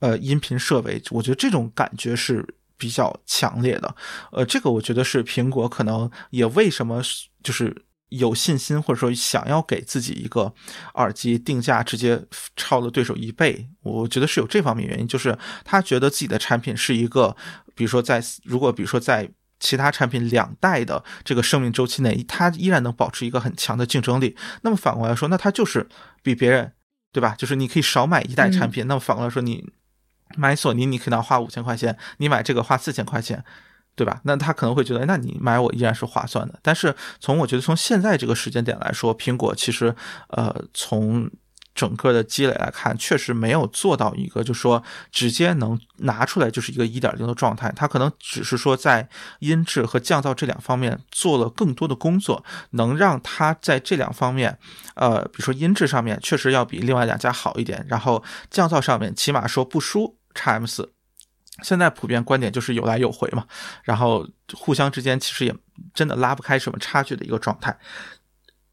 [0.00, 3.94] 呃音频设备，我觉得这种感觉是比较强烈的。
[4.32, 7.00] 呃，这个我觉得是苹果可能也为什么
[7.42, 10.52] 就是有信心或者说想要给自己一个
[10.94, 12.20] 耳机定价直接
[12.56, 17.36] 超了对手一倍，我觉得是有这方面原因，就是他觉得自己的产品是一个，
[17.74, 19.30] 比如说在如果比如说在。
[19.58, 24.36] 其他产品两代的这个生命周期内，它依然能保持一个很强的竞争力。
[24.62, 25.88] 那么反过来说，那它就是
[26.22, 26.72] 比别人，
[27.12, 27.34] 对吧？
[27.38, 28.86] 就是你可以少买一代产品。
[28.86, 29.72] 那么反过来说，你
[30.36, 33.44] 买索尼，你可能花五千块钱；你买这个花四千块钱，
[33.94, 34.20] 对吧？
[34.24, 36.58] 那他可能会觉得，那你买我依然是划算的。
[36.62, 39.94] 但是从我觉得从现在这个时间点来说，苹果其实
[40.28, 41.30] 呃从。
[41.76, 47.70] 整个的积累来看，确实没有做到一个，就说直接能拿出来就是一个一点零的状态。
[47.76, 49.06] 它可能只是说在
[49.40, 54.58] 音质和降噪这两方面做了更多的工作，能让它在这两方面，
[54.94, 60.92] 呃，比如说音质上面确实要比另外两家好一点，然后降噪上面起码说不输 x M 四。
[61.62, 63.46] 现在普遍观点就是有来有回嘛，
[63.82, 65.54] 然后互相之间其实也
[65.94, 67.74] 真的拉不开什么差距的一个状态。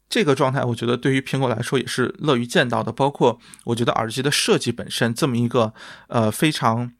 [0.08, 2.92] 这个状态，我觉得对于苹果来说也是乐于见到的。
[2.92, 5.74] 包括我觉得耳机的设计本身这么一个
[6.08, 6.92] 呃非常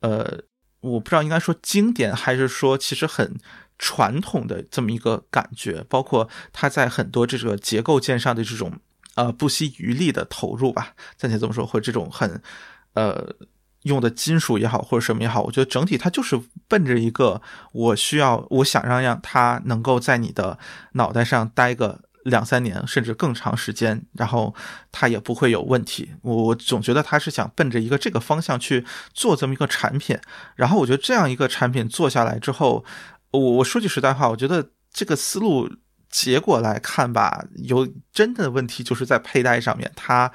[0.00, 0.42] 呃，
[0.80, 3.36] 我不知道应该说经典还是说其实很
[3.78, 5.84] 传统的这么一个感觉。
[5.88, 8.72] 包括它在很多这个结构件上的这种
[9.16, 12.40] 呃不惜余力的投入吧，暂且这么说，或者这种很
[12.94, 13.34] 呃
[13.82, 20.58] 用的金属也好，或者什么也好，我觉得整体它就是奔着一个我需要，我想让让它能够在你的
[20.92, 22.05] 脑袋上待个。
[22.26, 24.54] 两三年甚至更长时间，然后
[24.92, 26.10] 它也不会有问题。
[26.22, 30.18] 我总觉得他是想奔着一个这个方向去做这么一个产品。
[30.54, 32.84] 然后我觉得这样一个产品做下来之后，
[33.30, 35.70] 我我说句实在话，我觉得这个思路
[36.10, 40.30] 结果来看吧，有真的问题就是在佩戴上面，它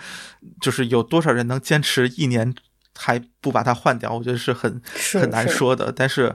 [0.59, 2.53] 就是有多少人能坚持一年？
[2.93, 4.79] 还不把它换掉，我觉得是很
[5.13, 5.91] 很难说的。
[5.95, 6.31] 但是，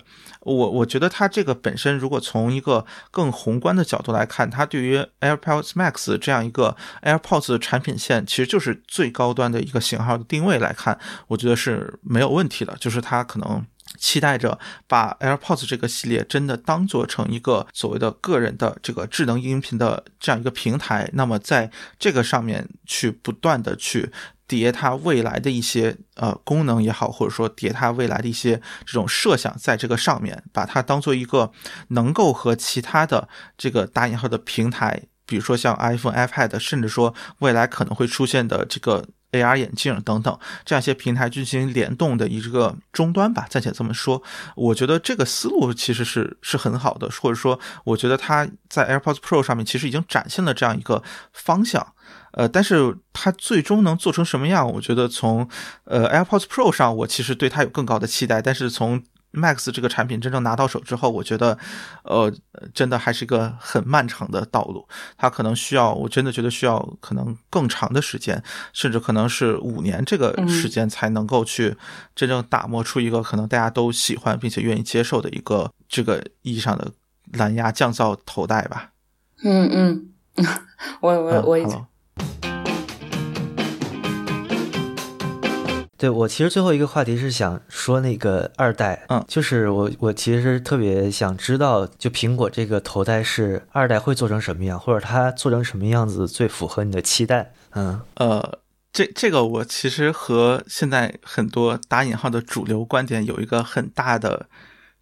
[0.54, 12.76] 我我觉得它这个本身，如果从一个更宏观的角度来看，它对于 AirPods Max 这样一个 AirPods 产品线，其实就是最高端的一个型号的定位来看，我觉得是没有问题的。
[12.78, 13.66] 就是它可能
[13.98, 24.12] 期待着把 AirPods 这个系列真的当做成一个所谓的个人的这个智能音频的这样一个平台，那么在这个上面去不断的去。
[24.48, 31.50] 叠它未来的一些呃功能也好，或者说叠它未来的一些这种设想，在这个上面，把它当做一个
[31.88, 39.04] 能够和其他的这个打引号的平台，比如说像 iPhone、iPad，甚至说未来可能会出现的这个
[39.36, 44.22] AR 眼镜等等这样一些平台进行联动的一个终端吧，暂且这么说。
[44.54, 51.94] 我觉得这个思路其实是是很好的，或者说，我觉得它在 AirPods Pro 上面其实已经展现了这样一个方向。
[52.32, 54.70] 呃，但是它最终能做成什么样？
[54.70, 55.48] 我觉得从
[55.84, 58.42] 呃 AirPods Pro 上，我其实对它有更高的期待。
[58.42, 59.02] 但是从
[59.36, 61.58] Max 这个产品真正拿到手之后，我觉得，
[62.04, 62.32] 呃，
[62.72, 64.88] 真的还是一个很漫长的道路。
[65.16, 71.76] 它可能需要，我真的觉得需要可能更长的时间，甚至可能是五年这个时间才能够去
[72.14, 76.90] 真正打磨出一个可能大家都喜欢并且愿意接受的一个这个意义上的
[77.34, 78.92] 蓝牙降噪头戴吧。
[79.44, 80.08] 嗯嗯，
[81.00, 81.66] 我我我也。
[85.98, 97.52] 对我其实最后一个话题是想说那个二代，嗯，就是我我其实特别想知道，就苹果这个头戴式二代会做成什么样，或者它做成什么样子最符合你的期待？
[97.70, 98.58] 嗯，呃，
[98.92, 104.48] 这这个我其实和现在很多打引号的主流观点有一个很大的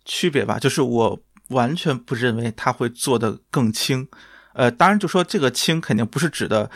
[0.05, 4.09] 区别吧，就是我完全不认为它会做的更轻。
[4.55, 6.71] 呃，当然就说这个轻肯定不是指的，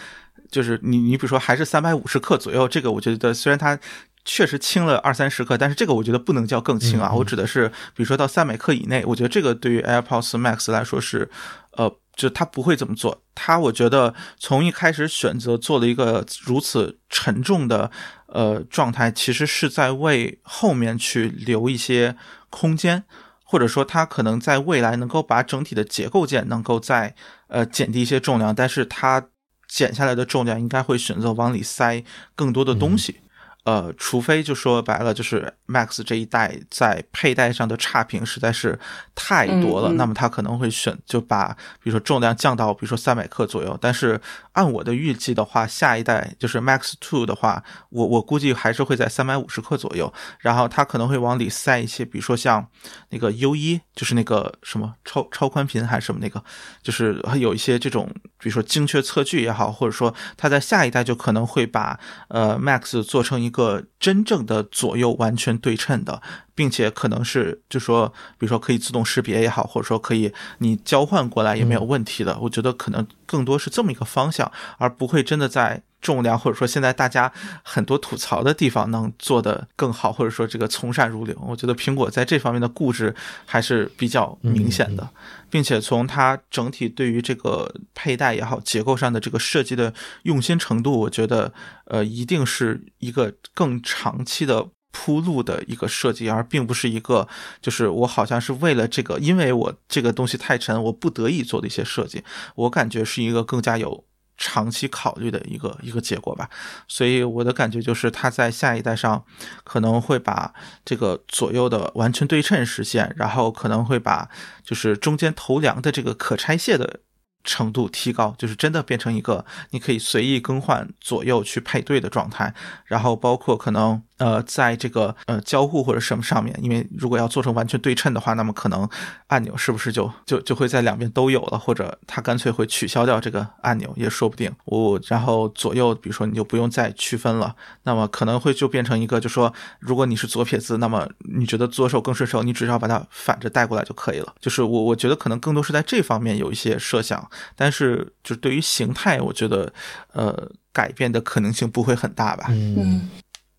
[0.50, 3.78] 就是你你比如说还是三百五十克左右，这个我觉得虽然它。
[4.24, 7.10] 确实轻了二三十克，但是这个我觉得不能叫更轻啊。
[7.14, 11.30] 我指的是，比如说到三百克以内，我觉得这个对于 AirPods Max 来说是，
[11.78, 13.22] 呃，就它不会这么做。
[13.34, 17.90] 它我觉得从一开始选择做了一个如此沉重的
[18.26, 22.14] 呃状态，其实是在为后面去留一些
[22.50, 23.04] 空间，
[23.42, 27.14] 或者说它可能在未来能够把整体的结构件能够在
[27.46, 29.24] 呃减低一些重量，但是它
[29.68, 32.02] 减下来的重量应该会选择往里塞
[32.34, 33.20] 更多的东西。
[33.68, 38.78] 呃，除非就说白了，就是 Max 这一代在佩戴上的差评实在是
[39.14, 43.76] 太多了，那么他可能会选就把比如说重量降到比如说三百克左右。
[43.78, 44.18] 但是
[44.52, 50.10] 按我的预计的话，下一代就是 Max Two 的话，我我估计还是会在三百五十克左右。
[50.38, 52.66] 然后它可能会往里塞一些，比如说像
[53.10, 56.42] 那个 U 一，就是那个什么超超宽频还是什么那个，
[56.82, 63.57] 就是有一些这种，比如说精确测距也好，或者说它在下一代就可能会把呃 Max 做成一个。
[63.58, 66.22] 个真正的左右完全对称的，
[66.54, 68.06] 并且可能是就说，
[68.38, 72.38] 比如说可以自动识别也好，或者说可以你交换过来也没有问题的。
[72.40, 75.82] 我觉得可能更多是这么一个方向，而不会真的在。
[76.00, 77.30] 重量或者说现在大家
[77.64, 83.12] 很多吐槽的地方能做得更好，或者说这个从善如流，我觉得苹果在这方面的固执
[83.44, 85.10] 还是比较明显的，
[85.50, 89.92] 并且从它整体对于这个佩戴也好，结构上的这个设计的
[90.22, 91.52] 用心程度，我觉得
[91.86, 97.28] 呃一定是一个更长期的铺路的一个设计，而并不是一个
[97.60, 102.24] 就是我好像是为了这个，因为我这个东西太沉，我不得已做的一些设计，
[102.54, 104.04] 我感觉是一个更加有。
[104.38, 106.48] 长期考虑的一个一个结果吧，
[106.86, 109.22] 所以我的感觉就是，它在下一代上
[109.64, 114.30] 可能会把这个左右的完全对称实现，然后可能会把
[114.64, 117.00] 就是中间头梁的这个可拆卸的。
[117.44, 122.52] 程度提高，就是真的变成一个你可以随意更换左右去配对的状态，
[122.84, 128.88] 然后包括可能呃，在这个呃交互或者什么上面，因为如果要做成完全对称的话，那么可能
[129.28, 134.52] 按钮是不是就就就会在两边都有了，或者它干脆会取消掉这个按钮也说不定。
[134.64, 137.54] 我然后左右，比如说你就不用再区分了，
[137.84, 144.34] 那么可能会就变成一个，就说如果你是左撇子，那么你觉得左手更顺手，你只要把它反着带过来就可以了。
[144.40, 147.18] 就是我我觉得可能更多是在这方面有一些设想。
[147.54, 149.72] 但是，就对于形态，我觉得，
[150.12, 152.46] 呃，改变的可能性不会很大吧。
[152.50, 153.08] 嗯，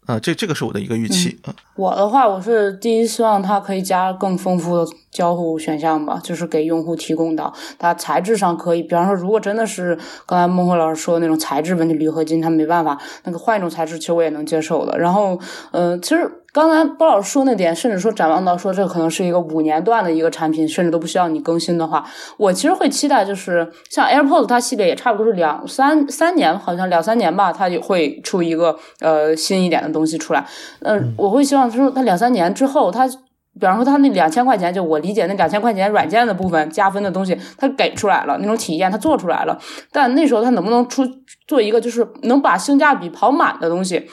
[0.10, 1.40] 呃，这这个是我的一个预期。
[1.46, 9.96] 嗯，我的话，我是第一希望它可以加更丰富的交互选项吧，就是给用户提供到它材质上可以，比方说，如果真的是
[10.26, 14.98] 刚才孟辉老师说的那种材质问题，铝合金它没办法，那个换一种材质，其实我也能接受的。
[14.98, 15.40] 然后，
[15.74, 16.39] 嗯，其实。
[16.52, 22.04] 刚才包老师说那点，甚至说展望到说这可能是一个五年段的一个产品，甚至都不需要你更新的话，
[22.38, 30.44] 我其实会期待，就是像 AirPods 它系列也差不多是两三三年，好像两三年吧，它就会出一个呃新一点的东西出来。
[30.82, 39.60] 嗯，我会希望说它两三年之后，它比方说它那两千块钱，就我理解那两千块钱软件的部分加分的东西，它给出来了那种体验，它做出来了，
[39.92, 41.04] 但那时候它能不能出
[41.48, 44.08] 做一个就是能把性价比跑满的东西？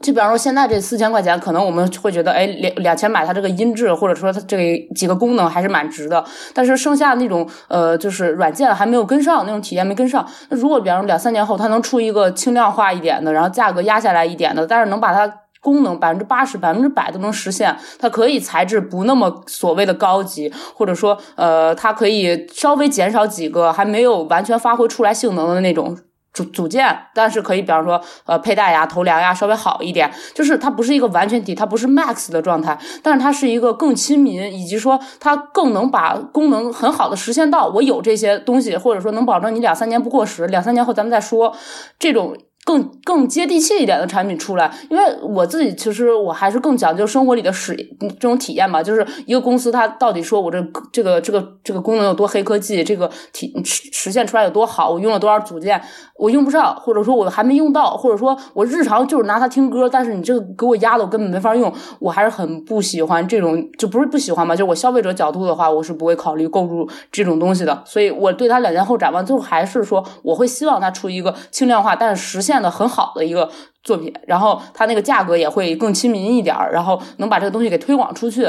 [0.00, 6.24] 就比方说，现在这四千块钱，可能我们会觉得，哎，两两千买它这个音质，或者说它这几个功能还是蛮值的。
[6.54, 10.24] 但是剩下那种，呃，就是软件还没有跟上，那种体验没跟上。
[10.50, 15.28] 那如果比方说两三年后，它能出一个轻量化一点的，然后价格压下来一点的，但是能把它
[15.60, 25.98] 功能百分之八十、百分之百都能实现，它可以材质不那么所谓的高级，或者说，呃，它可以稍微减少几个还没有完全发挥出来性能的那种。
[26.32, 41.56] 组组件，但是可以，比方说，呃，佩戴呀、头梁呀，稍微好一点，就是它不是一个完全体，它不是 Max 的状态，但是它是一个更亲民，以及说它更能把功能很好的实现到我有这些东西，或者说能保证你两三年不过时，两三年后咱们再说
[41.98, 42.36] 这种。
[42.68, 48.82] 更更接地气一点的产品出来，因为我自己其实我还是更讲究生活里的使这种体验吧。
[48.82, 50.62] 就是一个公司它到底说我这
[50.92, 55.80] 这个这个这个功能有多黑科技，这个体实实现出来有多好，我用了多少组件，
[56.18, 67.82] 我用不上，或者说我还没用到，或者说我日常就是拿它听歌，但是你这个给我压的我根本没法用，我还是很不喜欢这种，就不是不喜欢吧，就我消费者角度的话，我是不会考虑购入这种东西的。
[67.86, 72.57] 所以我对它两年后展望，最后还是说我会希望它出一个轻量化，但是实现。
[72.62, 73.50] 的很好的一个
[73.82, 78.44] 作品，然后它那个价格也会更亲民一点儿，然后能把这个东西给推广出去，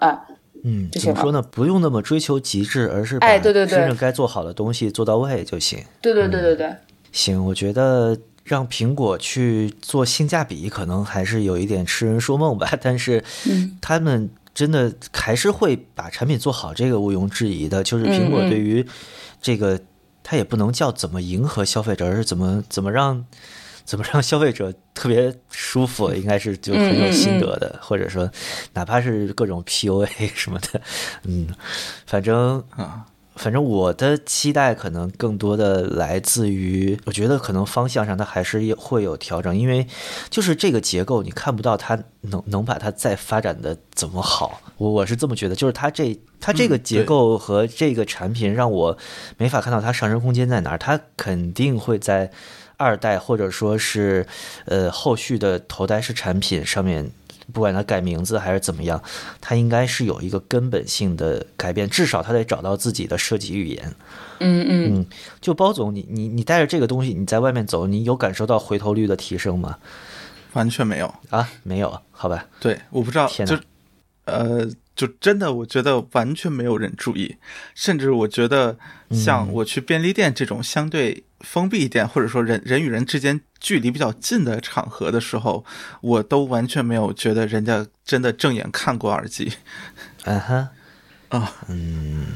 [0.00, 0.18] 哎，
[0.64, 1.42] 嗯，怎么说呢？
[1.42, 5.78] 不用那么追求极致，而是哎，对对对，真正该做好的东西做到位就行。
[6.00, 6.74] 对对对对对，
[7.12, 12.68] 行，我觉得让苹果去做性价比，可能还是有一点痴人说梦吧。
[12.80, 13.22] 但是，
[13.80, 17.82] 他们真的还是会把产品做好，这个毋庸置疑的。
[17.82, 18.86] 就是苹果对于
[19.40, 19.78] 这个。
[20.30, 23.24] 它也不能叫怎么迎合消费者，而是怎么怎么让
[23.86, 28.30] 怎么让消费者特别舒服，应该是就很有心得的，或者说
[28.74, 30.82] 哪怕是各种 PUA 什么的，
[31.22, 31.48] 嗯，
[32.04, 33.06] 反正啊。
[33.38, 39.86] 反正我的期待可能更多的来自于，我觉得可能方向上它还是会有调整，因为
[40.28, 48.98] 就是这个结构你看不到它能能把它再发展的怎么好，我我是这么觉得，就是它这它这个结构和这个产品让我
[49.36, 52.30] 没法看到它上升空间在哪儿，它肯定会在
[52.76, 54.26] 二代或者说是
[54.66, 57.12] 呃后续的头戴式产品上面。
[57.52, 59.02] 不管他改名字还是怎么样，
[59.40, 63.94] 他应该是有一个根本性的改变，至少他得找到自己的设计语言。
[64.40, 65.06] 嗯嗯，
[65.40, 69.78] 就包总，你你你带着这个东西，你在外面走，你有感受到回头率的提升吗？
[70.52, 72.46] 完全没有啊，没有，好吧。
[72.60, 73.58] 对，我不知道，就
[74.24, 77.36] 呃，就真的，我觉得完全没有人注意，
[77.74, 78.76] 甚至我觉得
[79.10, 85.64] 像我去便利店这种相对封闭一点，或者说人人与人之间距离比较近的场合的时候，
[86.00, 89.52] 我都完全没有觉得人家真的正眼看过耳机。
[90.24, 90.68] 嗯哼，
[91.28, 92.26] 啊，嗯，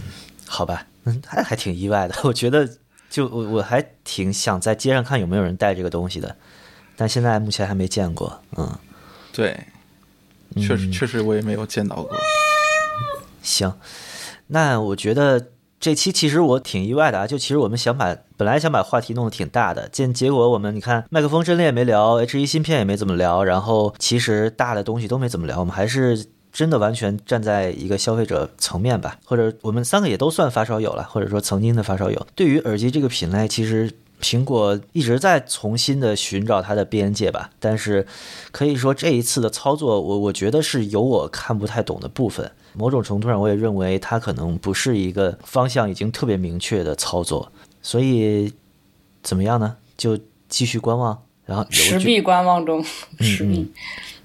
[0.46, 2.14] 好吧，嗯，还还挺意外的。
[2.24, 2.68] 我觉得，
[3.10, 6.36] 就我我还挺想在街上看有没有人带这个东西的，
[6.96, 8.42] 但现在目前还没见过。
[8.56, 8.78] 嗯，
[9.32, 9.66] 对，
[10.56, 12.16] 确实确实我也没有见到过。
[13.42, 13.78] 行，
[14.46, 15.51] 那我觉得。
[15.82, 32.26] 这期其实我挺意外的啊，就其实我们想把本来想把话题弄得挺大的，结结果我们你看麦克风阵列没聊，H 一芯片也没怎么聊，然后其实大的东西都没怎么聊，我们还是真的完全站在一个消费者层面吧，或者我们三个也都算发烧友了，或者说曾经的发烧友。
[32.36, 38.06] 对于耳机这个品类，其实苹果一直在重新的寻找它的边界吧，但是
[38.52, 42.52] 可以说这一次的操作，我我觉得是有我看不太懂的部分。
[42.74, 47.50] 某种程度上，我也认为它可能不是一个方向已经特别明确的操作，
[47.82, 48.52] 所以
[49.22, 49.76] 怎么样呢？
[49.96, 50.18] 就
[50.48, 52.84] 继续观望，然后持币观望中。
[53.20, 53.70] 持币，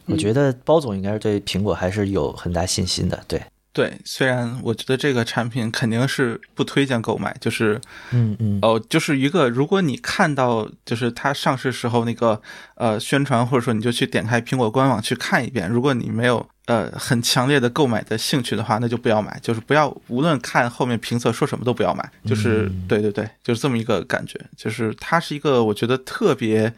[0.06, 3.24] 我觉得包总应该是对苹果还是有很大信心的。
[3.28, 3.42] 对
[3.78, 12.42] 对，虽然我觉得这个产品肯定是不推荐购买，就是嗯嗯哦，就是一个如果你看到就是它上市时候那个
[12.74, 16.50] 呃宣传，或者说你就去点开苹果官网去看一遍，如果你没有。
[16.68, 26.74] 呃，很强烈的购买的兴趣的话，那就不要买，就是不要，无论看后面评测说什么都不要买，就是对对对，就是这么一个感觉，就是它是一个我觉得特别，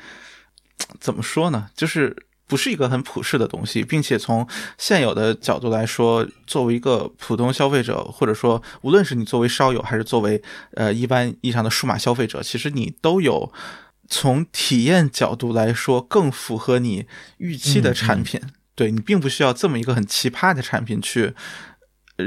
[1.00, 2.16] 怎么说呢，就是
[2.50, 4.46] 不是一个很普世的东西，并且从
[4.78, 10.42] 现有的角度来说，作为一个普通消费者，或者说无论是你作为烧友还是作为
[10.74, 13.54] 呃一般意义上的数码消费者，其实你都有
[14.10, 17.06] 从体验角度来说更符合你
[17.38, 18.42] 预期的产品。
[18.76, 21.34] 对你并不需要这么一个很奇葩的产品去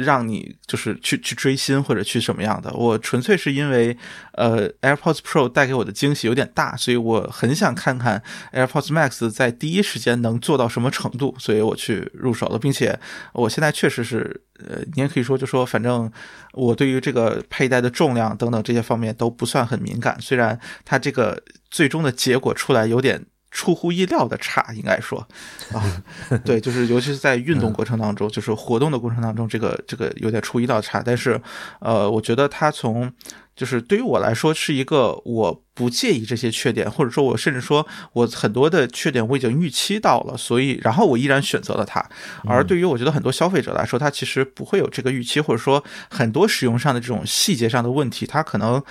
[0.00, 3.96] 让你就是去去追星或者去什么样的，我纯粹是因为
[4.32, 8.22] 呃 AirPods Pro 带给我的惊喜有点大，所以我很想看看
[8.52, 12.98] AirPods Max 在第一时间能做到什么程度，所以我去入手了，并且
[13.32, 16.10] 我现在确实是呃，你也可以说就说反正
[16.52, 23.24] 我对于这个佩戴的重量等等这些方面都不算很敏感，虽然它这个最终的结果出来有点。
[23.52, 25.24] 出乎意料的差，应该说，
[25.72, 26.02] 啊，
[26.44, 31.02] 对，就是尤其是在运动过程当中，就是活动的过程当中，这个这个有点出意料差。
[31.04, 31.40] 但是，
[31.80, 33.12] 呃，我觉得它从
[33.54, 42.02] 就是对于我来说是一个我不介意这些缺点，或者说我甚至说我很多的缺点我已经预期到了，所以然后我依然选择了它。
[42.44, 48.82] 而对于我觉得很多消费者来说，他其实不会有这个预期，或者说很多使用上的这种细节上的问题，他可能。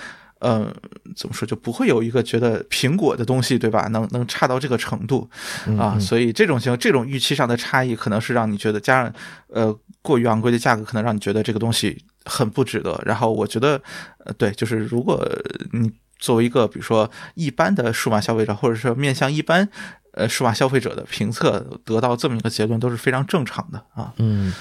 [0.44, 0.74] 嗯，
[1.14, 3.86] 怎么说就不会有一个觉得苹果的东西，对吧？
[3.92, 5.30] 能能差到这个程度
[5.78, 5.96] 啊？
[6.00, 9.12] 所以这种情况，这种预期上的差异，可能是让你觉得加上
[9.46, 9.72] 呃
[10.02, 13.00] 过于昂贵的价格，可能让你觉得这个东西很不值得。
[13.06, 13.80] 然后我觉得，
[14.24, 15.24] 呃，对，就是如果
[15.72, 19.68] 你作为一个比如说一般的数码消费者，或者说面向一般
[20.14, 24.12] 呃数码消费者的评测，得到这么一个结论都是非常正常的啊。
[24.16, 24.52] 嗯。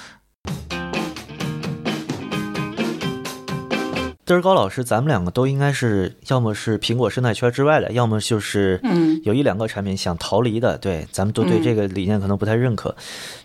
[4.32, 8.80] 嘚儿高老师，咱们两个都应该是要么是苹果生态圈之外的，要么就是
[9.26, 10.78] 有一两个产品想逃离的。
[10.78, 12.96] 对，咱们都对这个理念可能不太认可。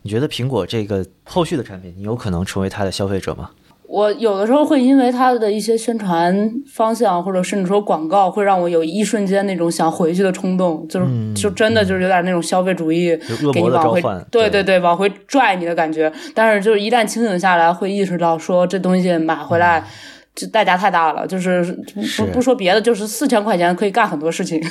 [0.03, 3.51] 你觉得苹果这个后续的产品，你有可能成为它的消费者吗？
[3.89, 13.17] 我有的时候会因为它的一些宣传方向，或者甚至说广告，会让我有一瞬间那种想回去的冲动，就是就真的就是有点那种消费主义
[13.53, 16.13] 给你往回，对对对，往回拽你的感觉。
[16.33, 19.85] 但是就是一旦清醒下来，会意识到说这东西买回来。
[20.37, 21.65] 这代价太大了，就是
[22.17, 24.63] 不不说别的，就是四千块钱可以干很多事情。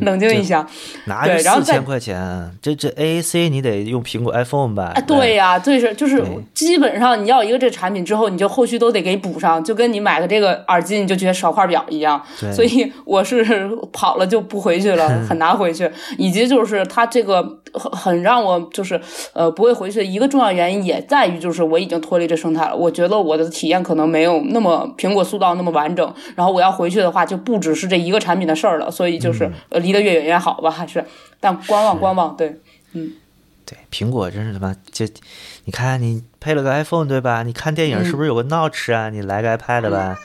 [0.00, 0.64] 冷静一下，
[1.06, 2.16] 哪有四千块钱？
[2.62, 4.92] 这这 A A C 你得用苹果 iPhone 吧？
[4.94, 6.22] 哎，对呀，这是就是
[6.54, 12.22] 基本上你要一个这产品之后，你就后续都得给补上，就跟你买个这个耳机，你就觉得少块表一样。
[12.52, 15.90] 所以我是 跑了就不回去了，很难回去。
[16.16, 17.42] 以及就是它这个
[17.72, 19.00] 很很让我就是
[19.32, 22.76] 呃不会回去的一个重要原因，也在于就是我已经脱离这生态了。
[22.76, 26.14] 我觉得我的体验可能没有那么苹果塑造那么完整。
[26.36, 28.90] 然后我要回去的话，就不只是这一个产品的事儿了。
[28.90, 29.78] 所以就是呃。
[29.78, 31.02] 离得越远越好吧，还是，
[31.40, 32.60] 但观望观望，对，
[32.92, 33.12] 嗯，
[33.64, 35.06] 对，苹果真是他妈就，
[35.64, 37.42] 你看你配了个 iPhone 对吧？
[37.44, 39.08] 你看电影是不是有个 Notch 啊？
[39.08, 40.18] 你来个 iPad 吧，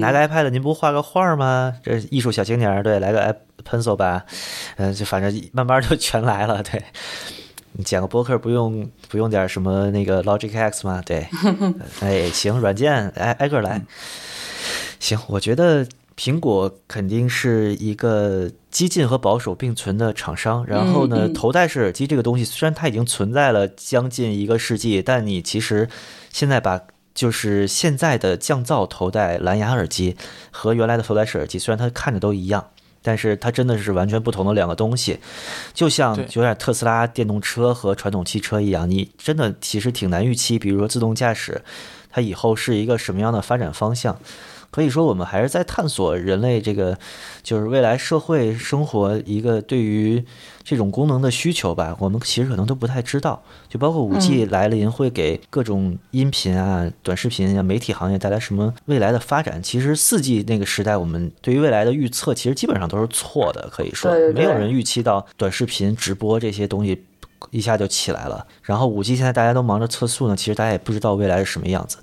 [0.00, 1.72] 拿个 iPad 您不画个画吗？
[1.82, 4.26] 这艺术小青年对，来个 Pencil 吧，
[4.76, 6.62] 嗯，就反正慢慢就全来了。
[6.62, 6.82] 对，
[7.76, 11.02] 你剪个播客不用不用点什么那个 Logic X 吗？
[11.04, 11.26] 对，
[12.00, 13.84] 哎，行，软件挨挨个来，
[14.98, 15.86] 行，我觉得。
[16.18, 20.64] 苹果肯定是一个激进和保守并存的厂商。
[20.66, 25.86] 然后呢，头戴式耳机这个东西，虽然它已经存在了将近一个世纪，但你其实
[26.32, 26.80] 现在把
[27.14, 30.16] 就是现在的降噪头戴蓝牙耳机
[30.50, 32.70] 和原来的头戴式耳机，虽然它看着都一样，
[33.06, 35.20] 但是它真的是完全不同的两个东西。
[35.72, 41.62] 就像有点特斯拉电动车和传统汽车一样，你真的其实挺难预期，比如说自动驾驶，
[42.10, 44.18] 它以后是一个什么样的发展方向。
[44.76, 46.98] 可以说，我们还是在探索人类这个，
[47.42, 50.22] 就是未来社会生活一个对于
[50.62, 51.96] 这种功能的需求吧。
[51.98, 59.62] 我们其实可能都不太知道，就包括五 G 来临会给各种音频啊、短视频啊、媒体行业带来什么未来的发展。
[59.62, 63.70] 其实四 G 那个时代，我们对于未来的预测其实基本上都是错的。
[63.72, 67.02] 可以说，没有人预期到短视频直播这些东西
[67.50, 68.46] 一下就起来了。
[68.62, 71.96] 然后五 G 现在大家都忙着测速呢，其实大家也不知道未来是什么样子。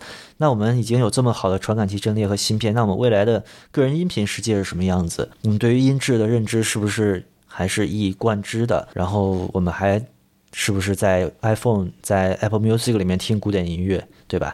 [0.43, 3.41] 那我们已经有这么好的传感器阵列和芯片，那我们未来的
[3.71, 5.29] 个人音频世界是什么样子？
[5.43, 8.85] 我们对于音质的认知是不是还是一以贯之的？
[8.91, 10.05] 然后我们还
[10.51, 14.53] 是不是在 iPhone、在 Apple Music 里面听古典音乐，对吧？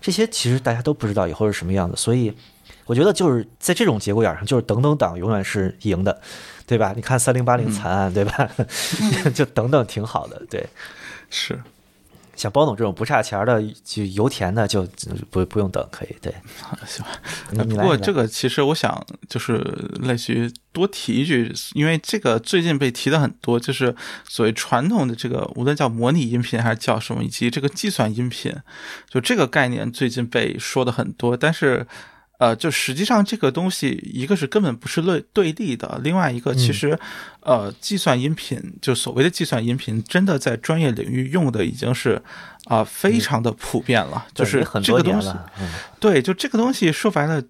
[0.00, 2.34] 这些其实大家都不知道以后是什么样子，所以
[2.86, 6.20] 我觉得就是在这种节骨眼上，就是等等党永远是赢的，
[6.66, 6.92] 对吧？
[6.96, 8.50] 你看三零八零惨案，对吧？
[9.32, 10.66] 就等等挺好的，对，
[11.30, 11.56] 是。
[12.38, 14.86] 像包总这种不差钱的，就油田的，就
[15.30, 16.32] 不不用等，可以对。
[16.86, 17.20] 行吧。
[17.64, 19.58] 不过这个其实我想就是
[20.00, 23.94] 类似于多提一句，因为这个最近被提的很多，就是
[24.28, 28.54] 所谓传统的这个，无论叫模拟音频还是叫什么，以及这个计算音频，
[29.10, 31.86] 就这个概念最近被说的很多，但是。
[32.38, 36.96] 呃，就实际上这个东西，一个是根本不是对对立的，另外一个其实，
[37.40, 42.22] 呃，计算音频就所谓的计算音频，真的在专业领域用的已经是
[42.66, 45.28] 啊非常的普遍了，就是这个东西，
[45.98, 47.42] 对，就这个东西说白了，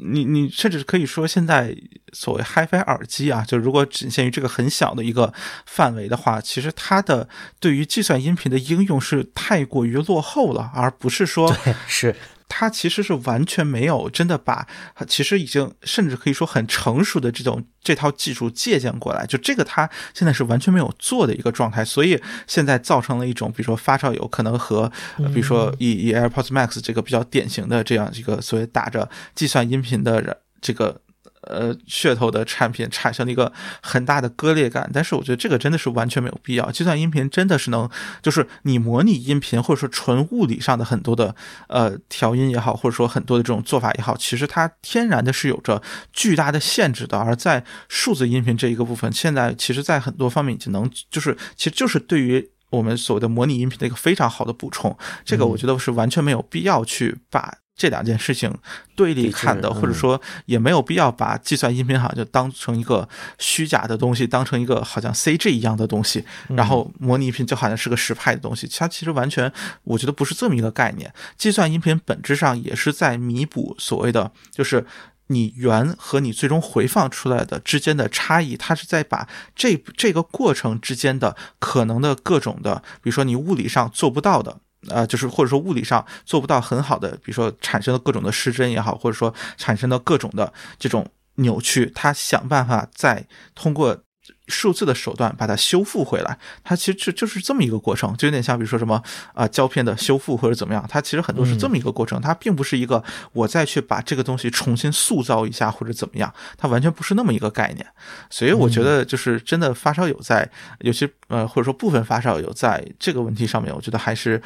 [0.00, 1.76] 你你甚至可以说现在
[2.12, 5.32] 所谓 HiFi 耳机啊，就如果仅限于这个很小的一个
[5.64, 7.28] 范围的话，其实它的
[7.60, 11.56] 对于计算音频的应用是太过于落后了，而不是说
[11.86, 12.16] 是。
[12.48, 14.66] 它其实是完全没有真的把，
[15.06, 24.90] 其实已经甚至可以说很成熟的这种这套技术借鉴过来，就这个它现在是完全没有做的一个状态，所以现在造成了一种，比如说发烧友可能和，
[25.32, 31.00] 比如说以以 AirPods Max 这个比较典型的这样一个所谓打着计算音频的人这个。
[31.46, 36.70] 呃，噱头的产品产生了一个很大的割裂感，但是我觉得这个真的是完全没有必要。
[36.70, 37.88] 计算音频真的是能，
[38.22, 41.34] 就是你模拟音频或者说纯物理上的很多的
[41.68, 45.82] 呃调音也好，或者说很多的这种做法也好，其实它天然的是有着
[46.12, 47.18] 巨大的限制的。
[47.18, 54.96] 而在数字音频这一个部分，现在其实在很多方面已经能，就是其实就是对于我们所谓的模拟音频的一个非常好的补充。
[55.24, 57.58] 这个我觉得是完全没有必要去把。
[57.76, 58.52] 这两件事情
[58.94, 63.08] 对立看的，或者说也没有必要把计算音频好像就当成一个
[63.38, 68.68] 虚假的东西，当成一个好像 CG 一样的东西，然后模拟音频就好像是个实拍的东西。
[68.68, 69.52] 它其实完全，
[69.82, 71.12] 我觉得不是这么一个概念。
[71.36, 74.86] 计算音频本质上也是在弥补所谓的，就是
[75.26, 78.56] 你原和你最终回放出来的之间的差异。
[78.56, 84.60] 它是在把这这个过程之间的可能的各种的，比如说你物理上做不到的。
[84.88, 91.06] 呃，就是或者说物理上做不到很好的，比如说产生的各种的失真也好，或者说产生的各种的这种
[91.36, 93.98] 扭曲，他想办法再通过
[94.46, 96.38] 数字的手段把它修复回来。
[96.62, 107.86] 它其实就就是这么一个过程，就有点像比如说什么啊胶片的修复或者怎么样，它其实很多是这么一个过程，它并不是一个我再去把这个东西重新塑造一下或者怎么样，它完全不是那么一个概念。
[108.30, 110.48] 所以我觉得就是真的发烧友在，
[110.80, 114.40] 尤其呃或者说部分发烧友在这个问题上面，我觉得还是。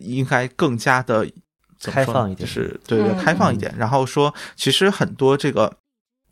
[0.00, 1.26] 应该更加的
[1.82, 3.74] 开放一点，是对对，开放一点。
[3.78, 5.76] 然后说，其实很多这个，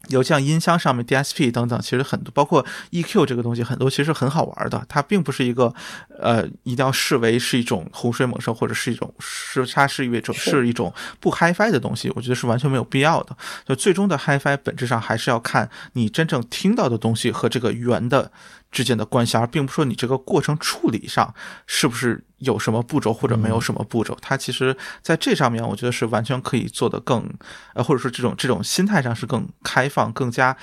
[0.08, 4.84] 有像音箱上面 DSP 等等，其实很多，包括 EQ 这个东西，很多其实很好玩的。
[4.88, 5.72] 它并不是一个，
[6.18, 12.12] 呃，一定要视为是一种洪水猛兽，或者是一种是它是一种是一种不 HiFi 的东西。
[12.14, 13.36] 我觉得是完全没有必要的。
[13.64, 18.30] 就最终的 HiFi 本质上还是要看你真正听到的东西和这个圆的。
[18.76, 21.34] 之间的关系，而并不说你这个过程处理上
[21.66, 27.26] 是不是有什么步骤或者没有什么步骤，它其实在这上面，我觉得是完全可以做得更，
[27.72, 30.54] 呃，或者说这种这种心态上是更开放、更加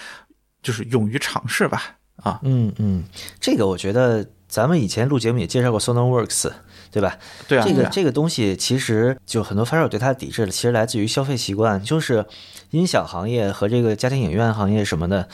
[0.61, 1.97] 就是勇于尝试吧。
[2.17, 3.03] 啊，嗯嗯，
[3.39, 6.51] 这个我觉得咱们以前录节目也介绍过 Sonarworks，
[6.93, 7.17] 对吧？
[7.47, 12.23] 对啊，这个这个东西其实就很多发烧友对它的抵制，其实来自于消费习惯，就是
[12.69, 15.27] 音响行业和这个家庭影院行业什么的。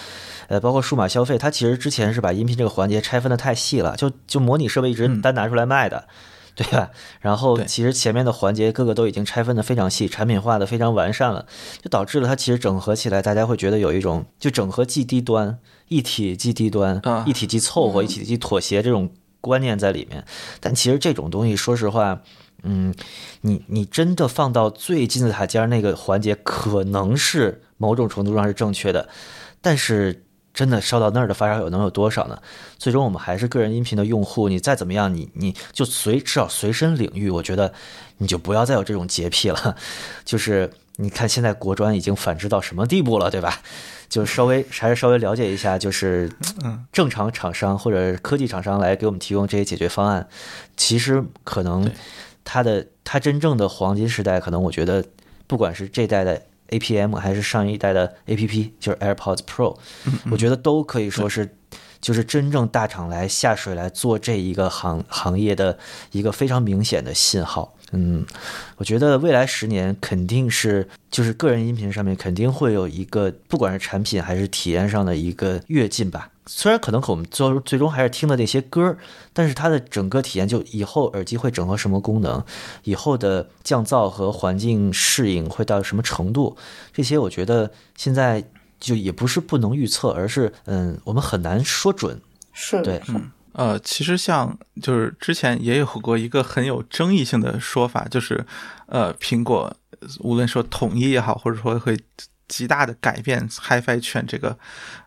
[0.47, 6.07] 呃，包括数码消费，它其实之前是把音频这个环节拆分的太细了，就就模拟设备一直单拿出来卖的，
[6.55, 6.89] 对吧？
[7.20, 11.45] 然后其实前面的环节各个都已经拆分的非常细，产品化的非常完善了，
[11.84, 20.25] 就导致了它其实整合起来，大家会觉得有一种就整合既低端，一体既低端，一体既凑合，一体既妥协这种观念在里面。
[20.59, 22.21] 但其实这种东西，说实话。
[22.61, 22.93] 嗯，
[23.39, 29.07] 你你真的放到最金字塔尖那个环节，可能是某种程度上是正确的，
[29.61, 32.37] 但是真的烧到那儿的发烧友能有多少呢？
[32.77, 37.71] 最终我们还是个人音频的用户，你再怎么样，你你就随至少随身领域，我觉得
[38.17, 39.77] 你就不要再有这种洁癖了。
[40.25, 43.61] 就是你看现在国专已经反制到什么地步了，对吧？
[44.10, 46.30] 就稍微还是稍微了解一下，就是
[46.91, 50.28] 正常厂商或者科技厂商来给我们提供这些解决方案，
[50.76, 51.89] 其实可能
[52.43, 55.05] 它的它真正的黄金时代，可能我觉得
[55.45, 59.78] 不管是这代的 APM 还是上一代的 APP，就是 AirPods Pro，
[60.32, 61.55] 我觉得都可以说是
[62.01, 65.78] 就是真正大厂来下水来做这一个行行业的
[66.12, 67.76] 一个非常明显的信号。
[67.91, 68.25] 嗯，
[68.77, 76.29] 我觉得未来十年肯定是，就是个人音频上面肯定会有一个，不管是产品还是体验上的一个跃进吧。
[76.45, 78.97] 虽然可能我们最最终还是听的那些歌，
[79.33, 82.43] 但是它的整个体验，就以后耳机会整合什么功能，
[82.83, 86.57] 以后的降噪和环境适应会到什么程度，
[86.91, 88.43] 这些我觉得现在
[88.79, 92.19] 就也不是不能预测，而是嗯，我们很难说准。
[92.51, 93.01] 是，对。
[93.60, 98.45] 呃，其实像就是之前也有过一个很有争议性的说法，就是
[98.86, 99.76] 呃，苹果
[100.22, 101.99] 无论说统一也好，或者说会
[102.47, 104.57] 极大的改变 HiFi 圈这个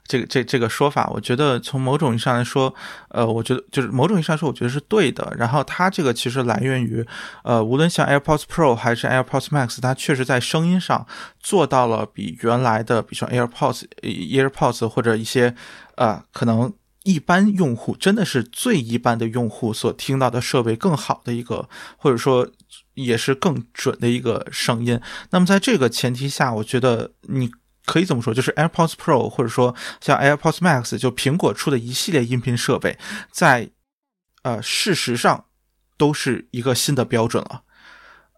[0.05, 2.75] 这个这这个说法，我觉得从某种意义上来说，
[3.09, 5.33] 呃，我觉得就是某种意义上说，我觉得是对的。
[5.39, 7.03] 然后它这个其实来源于
[7.45, 11.07] 呃，无论像 AirPods Pro 还是 AirPods Max，它确实在声音上
[11.41, 15.55] 做到了比原来的，比如说 AirPods AirPods 或者一些
[15.97, 16.71] 呃可能。
[17.05, 22.49] 一般用户真的是最一般的用户所听到的设备更好的一个，或者说
[22.95, 25.01] 也是更准的一个声音。
[25.31, 27.51] 那么在这个前提下，我觉得你
[27.85, 32.97] 可以这么说，就是 AirPods Pro 或者说像 AirPods Max，就苹果出的一系列音频设备，
[33.31, 33.71] 在
[34.43, 35.47] 呃事实上
[35.97, 37.63] 都是一个新的标准了。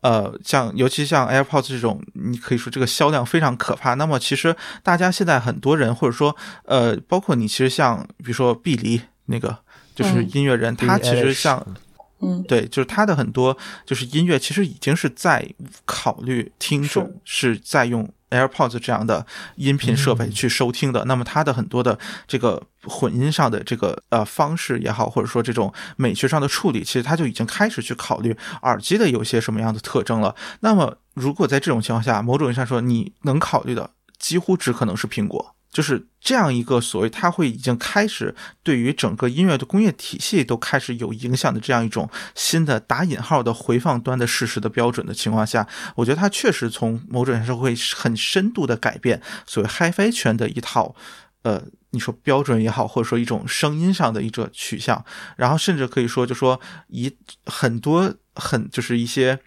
[0.05, 3.95] 呃，像尤其像 AirPods 这种，你可以说这个销量非常可怕。
[3.95, 6.37] 那么其实大家现在很多人，或者说
[6.67, 9.57] 呃，包括你，其实像比如说碧梨那个
[9.95, 11.67] 就是音乐人，他其实像，
[12.25, 15.47] 嗯，对，就是他的很多就是音乐，其实已经是在
[15.85, 18.11] 考虑听众是在用。
[18.31, 21.97] AirPods 这样的音频设备去收听的，那么他的很多的
[22.27, 30.35] 这个混音上的这个呃方式也好，或者说这种美学上的处理，其实他就已经开始去考虑耳机的有些什么样的特征了。
[30.61, 35.55] 那么如果在这种情况下，某种意义上说，你能考虑的几乎只可能是苹果。
[35.75, 45.67] 就是这样一个所谓，它会已经开始对于整个音乐的工业体系都开始有影响的这样一种新的打引号的回放端的事实的标准的情况下，
[45.97, 50.95] 我觉得它确实从某种意义上会很深度的改变所谓 HiFi 圈的一套，
[51.43, 51.61] 呃，
[51.91, 55.05] 你说标准也好，或者说一种声音上的一种取向，
[55.37, 57.13] 然后甚至可以说，就说一
[57.47, 59.41] 很多很就是一些。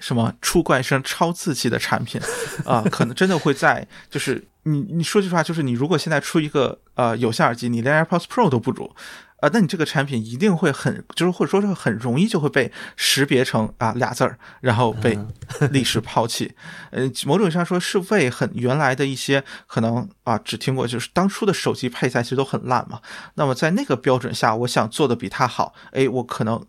[0.00, 2.20] 什么出怪声超刺激的产品
[2.66, 8.94] 啊，可能真的会在就是你你说句实话，就是你如果现在出一个呃有线耳机，你连 AirPods Pro 都不如，
[9.40, 15.18] 啊，那你这个产品一定会很就是或者说是很容易就会被识别成啊俩字儿，然后被
[15.70, 16.54] 历史抛弃。
[16.90, 23.00] 呃，某种意义上说是为很原来的一些可能啊只听过就是当初的手机配菜其实都很烂嘛。
[23.34, 26.64] 那么在那个标准下，我想做的比它好，哎，我可能。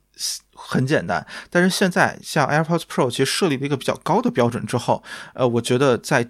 [0.57, 6.27] 很简单，但是现在像 AirPods Pro 其实设立了一个比较高的标准之后，呃，我觉得在。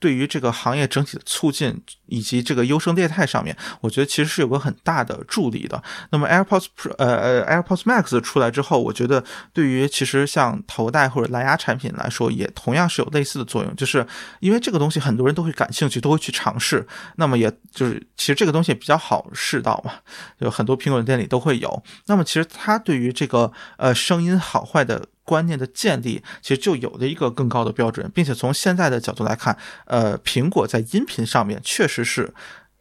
[0.00, 5.80] 对于这个行业整体的促进以及这个优胜劣汰上面，我觉得其实是有个很大的助力的。
[6.10, 9.22] 那么 AirPods Pro 呃呃 AirPods Max 出来之后，我觉得
[9.52, 13.76] 对于其实像头戴或者蓝牙产品来说，也同样是有类似的作用。
[13.76, 14.04] 就是
[14.40, 16.84] 因为这个东西很多人都会感兴趣，都会去尝试。
[17.16, 19.92] 那么也就是其实这个东西比较好试到嘛，
[20.40, 21.82] 就很多苹果店里都会有。
[22.06, 25.04] 那么其实它对于这个呃声音好坏的。
[25.30, 29.56] 观念的建立，其实就有了一个更高的标准，并且从现在的角度来看，
[29.86, 32.34] 呃，苹果在音频上面确实是，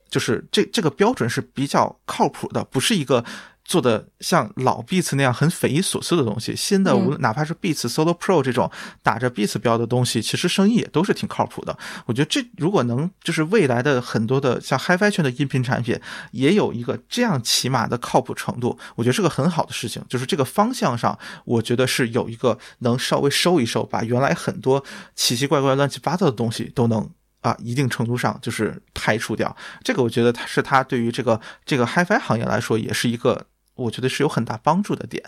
[0.10, 3.24] 就是这这个标准是比较靠谱的，不是一个。
[3.70, 8.70] 做的像老 Beats 那样很匪夷所思的东西，新的无哪怕是 Beats Solo Pro 这种
[9.04, 11.78] 打着 Beats 标的东西，其实生意也都是挺靠谱的。
[12.08, 16.00] 我觉得这如果能就是未来的很多的像 HiFi 圈的音频产品，
[16.32, 20.04] 也有一个这样起码的靠谱程度，我觉得是个很好的事情。
[20.10, 21.16] 就是这个方向上，
[21.46, 27.08] 我觉得是有一个能稍微收一收，把原来很多奇奇怪怪、乱七八糟的东西都能
[27.42, 29.56] 啊一定程度上就是排除掉。
[29.84, 33.46] 这个我觉得它是它对于这个这个 HiFi 行业来说也是一个。
[33.80, 35.24] 我觉得是有很大帮助的点，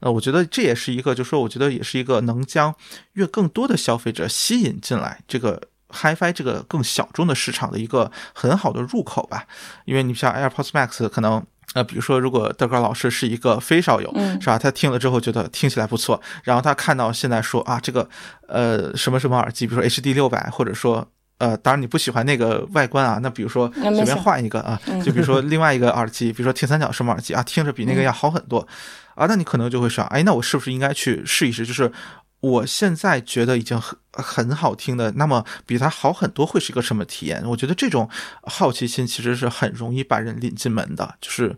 [0.00, 2.74] 呃，我觉得这也是一个，就是说我觉得也是一个能将
[3.14, 9.46] 越更多的消费者吸引进来这个 HiFi 这个更小众的市场的一个很好的入口吧。
[9.84, 14.10] 因为你像 AirPods Max 可能那比如说，如果德高老师是一个非少友，
[14.40, 14.58] 是吧？
[14.58, 18.08] 他听了之后觉得听起来不错，然后他看到现在说啊，这个
[18.48, 21.06] 呃什么什么耳机，比如说 HD 六百，或者说
[21.38, 28.66] 呃，当然你不喜欢那个外观啊，那比如说随便换一个啊， 就比如说另外一个耳机，比如说铁三角什么耳机啊，听着比那个要好很多
[29.14, 31.66] 啊，那你可能就会想，哎，那我是不是应该去试一试？
[31.66, 31.92] 就是
[32.40, 37.44] 我现在觉得已经很很好听的，那么比它好很多会是一个什么体验？
[37.46, 38.08] 我觉得这种
[38.42, 41.56] 好奇心其实是很容易把人领进门的，就是。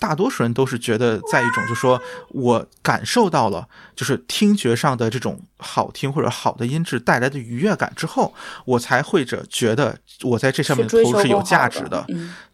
[0.00, 8.34] 大多数人都是觉得，在一种就是说我感受到了，就是听觉上的这种好听或者好的音质带来的愉悦感之后，
[8.64, 12.06] 我才会着觉得我在这上面投入是有价值的。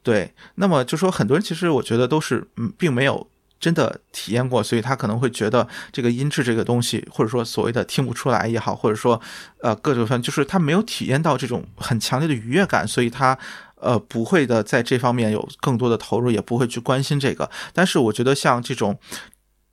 [0.03, 3.26] 对，那么就说很多人其实我觉得都是嗯，并没有
[3.61, 9.20] 真的体验过，所以他可能会觉得这个音质这个东西，或者说所谓的听不出来也好，或者说
[9.62, 13.38] 呃各种方，就是他没有体验到这种很强烈的愉悦感，所以他。
[13.81, 17.51] 呃，不会的，在这方面有更多的投入，也不会去关心这个。
[17.72, 18.99] 但是我觉得像这种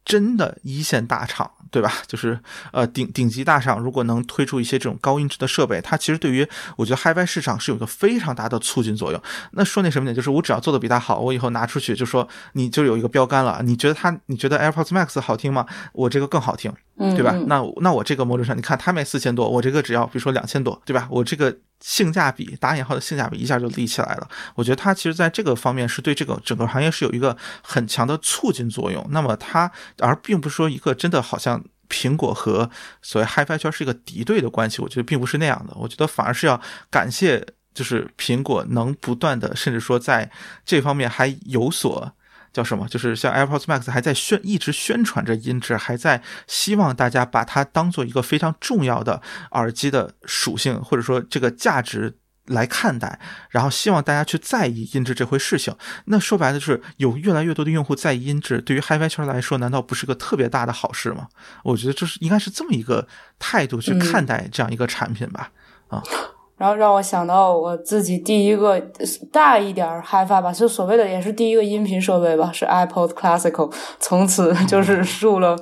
[0.03, 1.93] 真的一线大厂，对吧？
[2.05, 2.37] 就是
[2.73, 6.45] 呃顶顶级大厂，如果能推出一些这种高音质的设备，它其实对于
[6.75, 9.21] 我觉得 HiFi 市场是有一个非常大的促进作用。
[9.53, 13.61] 那说那什么点，就是我只要做的比它好，我以后拿出去就说你就有一个标杆了。
[13.63, 15.65] 你觉得它，你觉得 AirPods Max 好听吗？
[15.93, 17.31] 我这个更好听，对吧？
[17.47, 21.07] 那那我这个某种上，你看它卖四千多，我这个只要比如说两千多，对吧？
[21.09, 21.57] 我这个。
[21.83, 29.05] 性价比打引号的性价比一下就立起来了，我觉得它其实在这个方面是对这个整个行业是有一个很强的促进作用。
[29.09, 29.69] 那么它
[29.99, 32.69] 而并不是说一个真的好像苹果和
[33.01, 35.73] 所谓 HiFi 圈是一个敌对的关系，我觉得并不是那样的。
[35.75, 36.59] 我觉得反而是要
[36.89, 40.31] 感谢，就是苹果能不断的，甚至说在
[40.65, 42.13] 这方面还有所。
[42.53, 42.87] 叫什么？
[42.87, 55.75] 就是像 AirPods Max 还在宣一直宣传着音质，还在希望大家把它当做一个非常重要的耳机的属性或者说这个价值来看待，然后希望大家去在意音质这回事情。
[56.05, 61.29] 那说白了就是有越来越多的用户在意音质，对于 HiFi 圈来说，难道不是个特别大的好事吗？
[61.63, 63.07] 我觉得这是应该是这么一个
[63.39, 65.51] 态度去看待这样一个产品吧。
[65.87, 66.03] 啊。
[66.63, 68.79] 然后让我想到我自己第一个
[69.33, 75.57] 大一点 HiFi 吧，就所谓的也是第一个音频设备吧，是 Apple Classical，从此 就是入了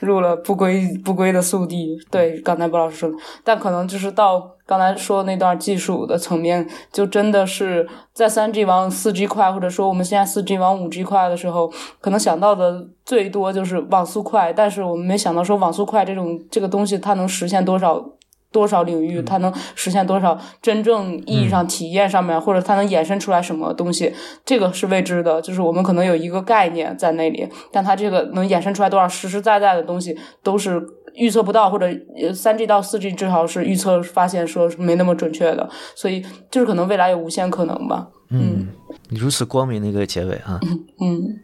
[0.00, 1.96] 入了不归不归的宿地。
[2.10, 18.04] 对，刚才布老师说的，但可能就是到刚才说那段技术的层面，就真的是在三 G 往四 G 快，或者说我们现在四 G 往五 G 快的时候，可能想到的最多就是网速快，但是我们没想到说网速快这种这个东西它能实现多少。
[18.52, 24.12] 多少领域，它能实现多少真正意义上体验上面，或者它能衍生出来什么东西，
[24.44, 25.40] 这个是未知的。
[25.40, 30.82] 就是我们可能有一个概念在那里，但它这个能衍生出来多少实实在在的东西，都是
[31.14, 31.86] 预测不到，或者
[32.34, 35.68] 三 G 到四 G 至少是预测发现说没那么准确的。
[35.94, 38.08] 所以就是可能未来有无限可能吧。
[38.30, 38.68] 嗯，
[39.08, 40.58] 你如此光明的一个结尾啊。
[41.00, 41.40] 嗯。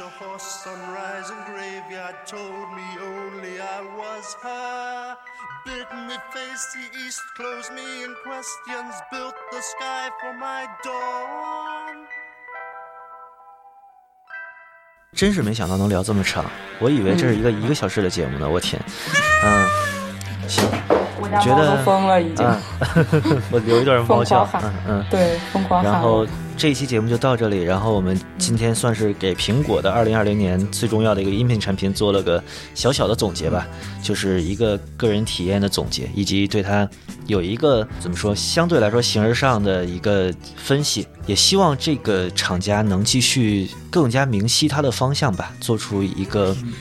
[0.00, 5.16] A horse, sunrise and graveyard, told me only I was her.
[5.64, 12.06] Bid me face the east, closed me in questions, built the sky for my dawn.
[15.14, 16.44] 真是没想到能聊这么长，
[16.78, 18.80] 我以为这是一个一个小时的节目呢，我天，
[19.42, 19.66] 嗯，
[20.46, 20.62] 行，
[21.40, 22.46] 觉得疯了已经，
[23.50, 26.26] 我留一段猫叫，嗯嗯，对，疯狂然后。
[26.58, 32.42] 这一期节目就到这里，然后我们今天算是给苹果的二零二零年最重要的一个音频产品做了个
[32.74, 33.66] 小小的总结吧，
[34.02, 36.88] 就是一个个人体验的总结，以及对它
[37.26, 46.72] 有一个怎么说相对来说形而上的一个分析，也希望这个厂家能继续更加明晰它的方向吧，做出一个嗯，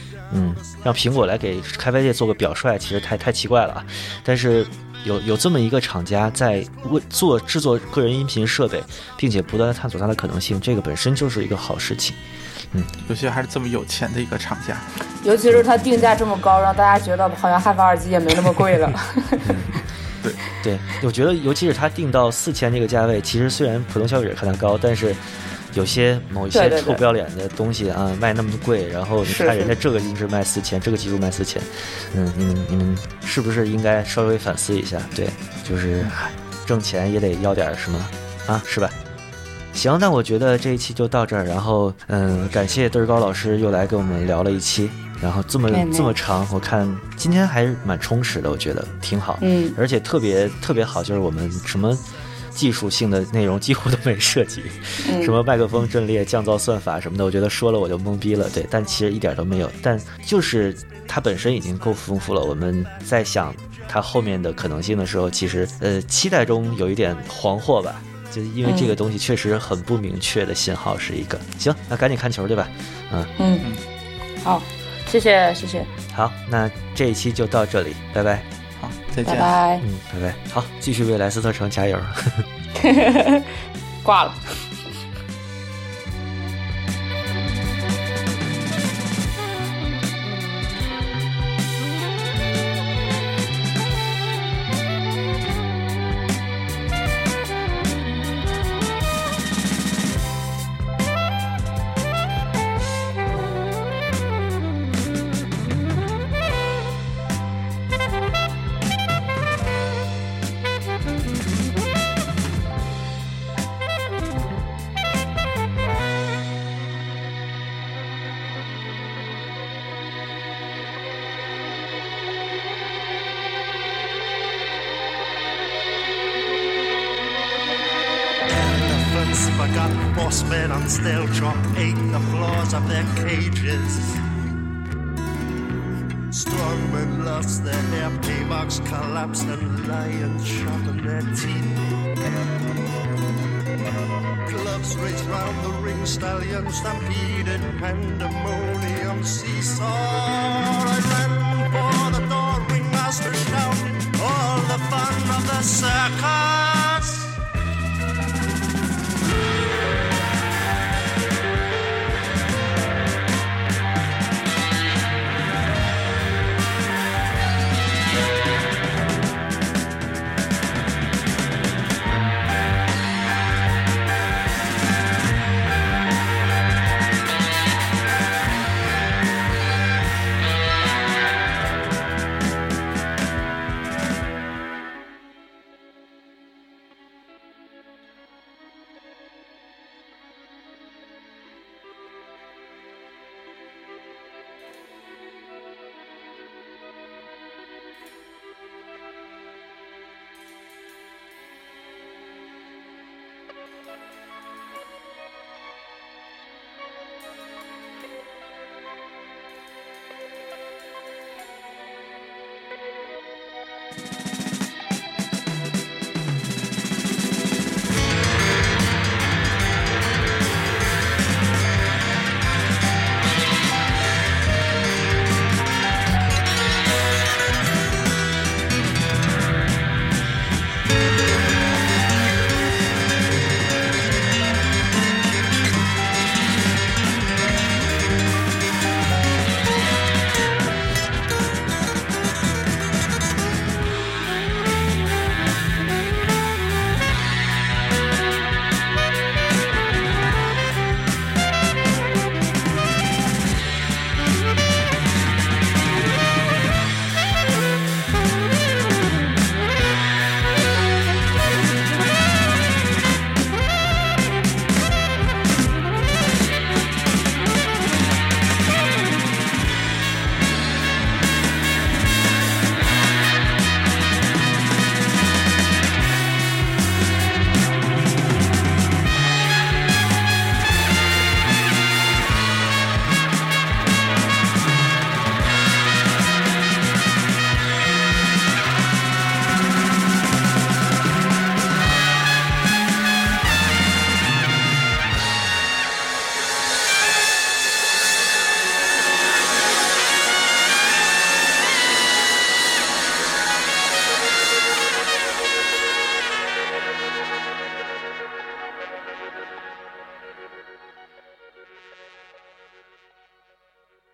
[0.84, 3.86] 让苹果来给开发界做个表率，其实太太奇怪了啊，
[4.24, 4.66] 但是。
[5.04, 8.84] 有有这么一个厂家在为做制作个人音频设备，
[9.16, 12.16] 并且不断的探索它的可能性，这个本身就是一个好事情。
[12.72, 14.76] 嗯，尤其还是这么有钱的一个厂家，
[15.24, 18.92] 尤其是它定价这么高，让大家觉得好像汉法耳机也没那么贵了。
[20.24, 25.16] 对对，我觉得尤其是它定到四千这个价位，其实虽然普通消费者看它高，但是。
[25.76, 31.62] 有些某一些臭不要脸的东西啊，卖那么贵，然后你看人家这个音质卖四千，这个技术卖四千，
[32.16, 34.98] 嗯，你们你们是不是应该稍微反思一下？
[35.16, 35.30] 对，
[35.64, 36.04] 就是
[36.66, 38.00] 挣钱也得要点什么
[38.48, 38.90] 啊，是吧？
[39.74, 44.90] 行，那我觉得这一期就到这儿，然后嗯，感谢嘚儿高老师又来跟我们聊了一期，
[45.22, 49.38] 然后这么这么长，我看今天还是蛮充实的，我觉得挺好。
[49.42, 51.98] 嗯，而且特别特别好，就是我们什么
[52.56, 54.62] 技术性的内容几乎都没涉及，
[55.22, 58.49] 什么麦克风阵列、降噪算法什么的，我觉得说了我就懵逼了。
[58.49, 59.70] 对，但其实一点都没有。
[59.82, 60.76] 但就是
[61.08, 62.41] 它本身已经够丰富了。
[62.41, 63.53] 我们在想
[63.88, 68.01] 它后面的可能性的时候，其实呃期待中有一点惶惑吧。
[68.32, 71.39] 就因为这个东西确实很不明确的信号是一个。
[71.58, 72.68] 行，那赶紧看球对吧？
[73.12, 73.74] 嗯嗯嗯，
[74.43, 74.62] 好，
[75.08, 75.86] 谢谢谢谢。
[76.14, 78.55] 好，那这一期就到这里，拜拜。
[79.24, 79.34] 好，再见。
[79.34, 79.80] 拜拜。
[79.84, 80.36] 嗯，拜拜。
[80.53, 81.97] 好，继续为莱斯特城加油。
[84.03, 84.34] 挂了。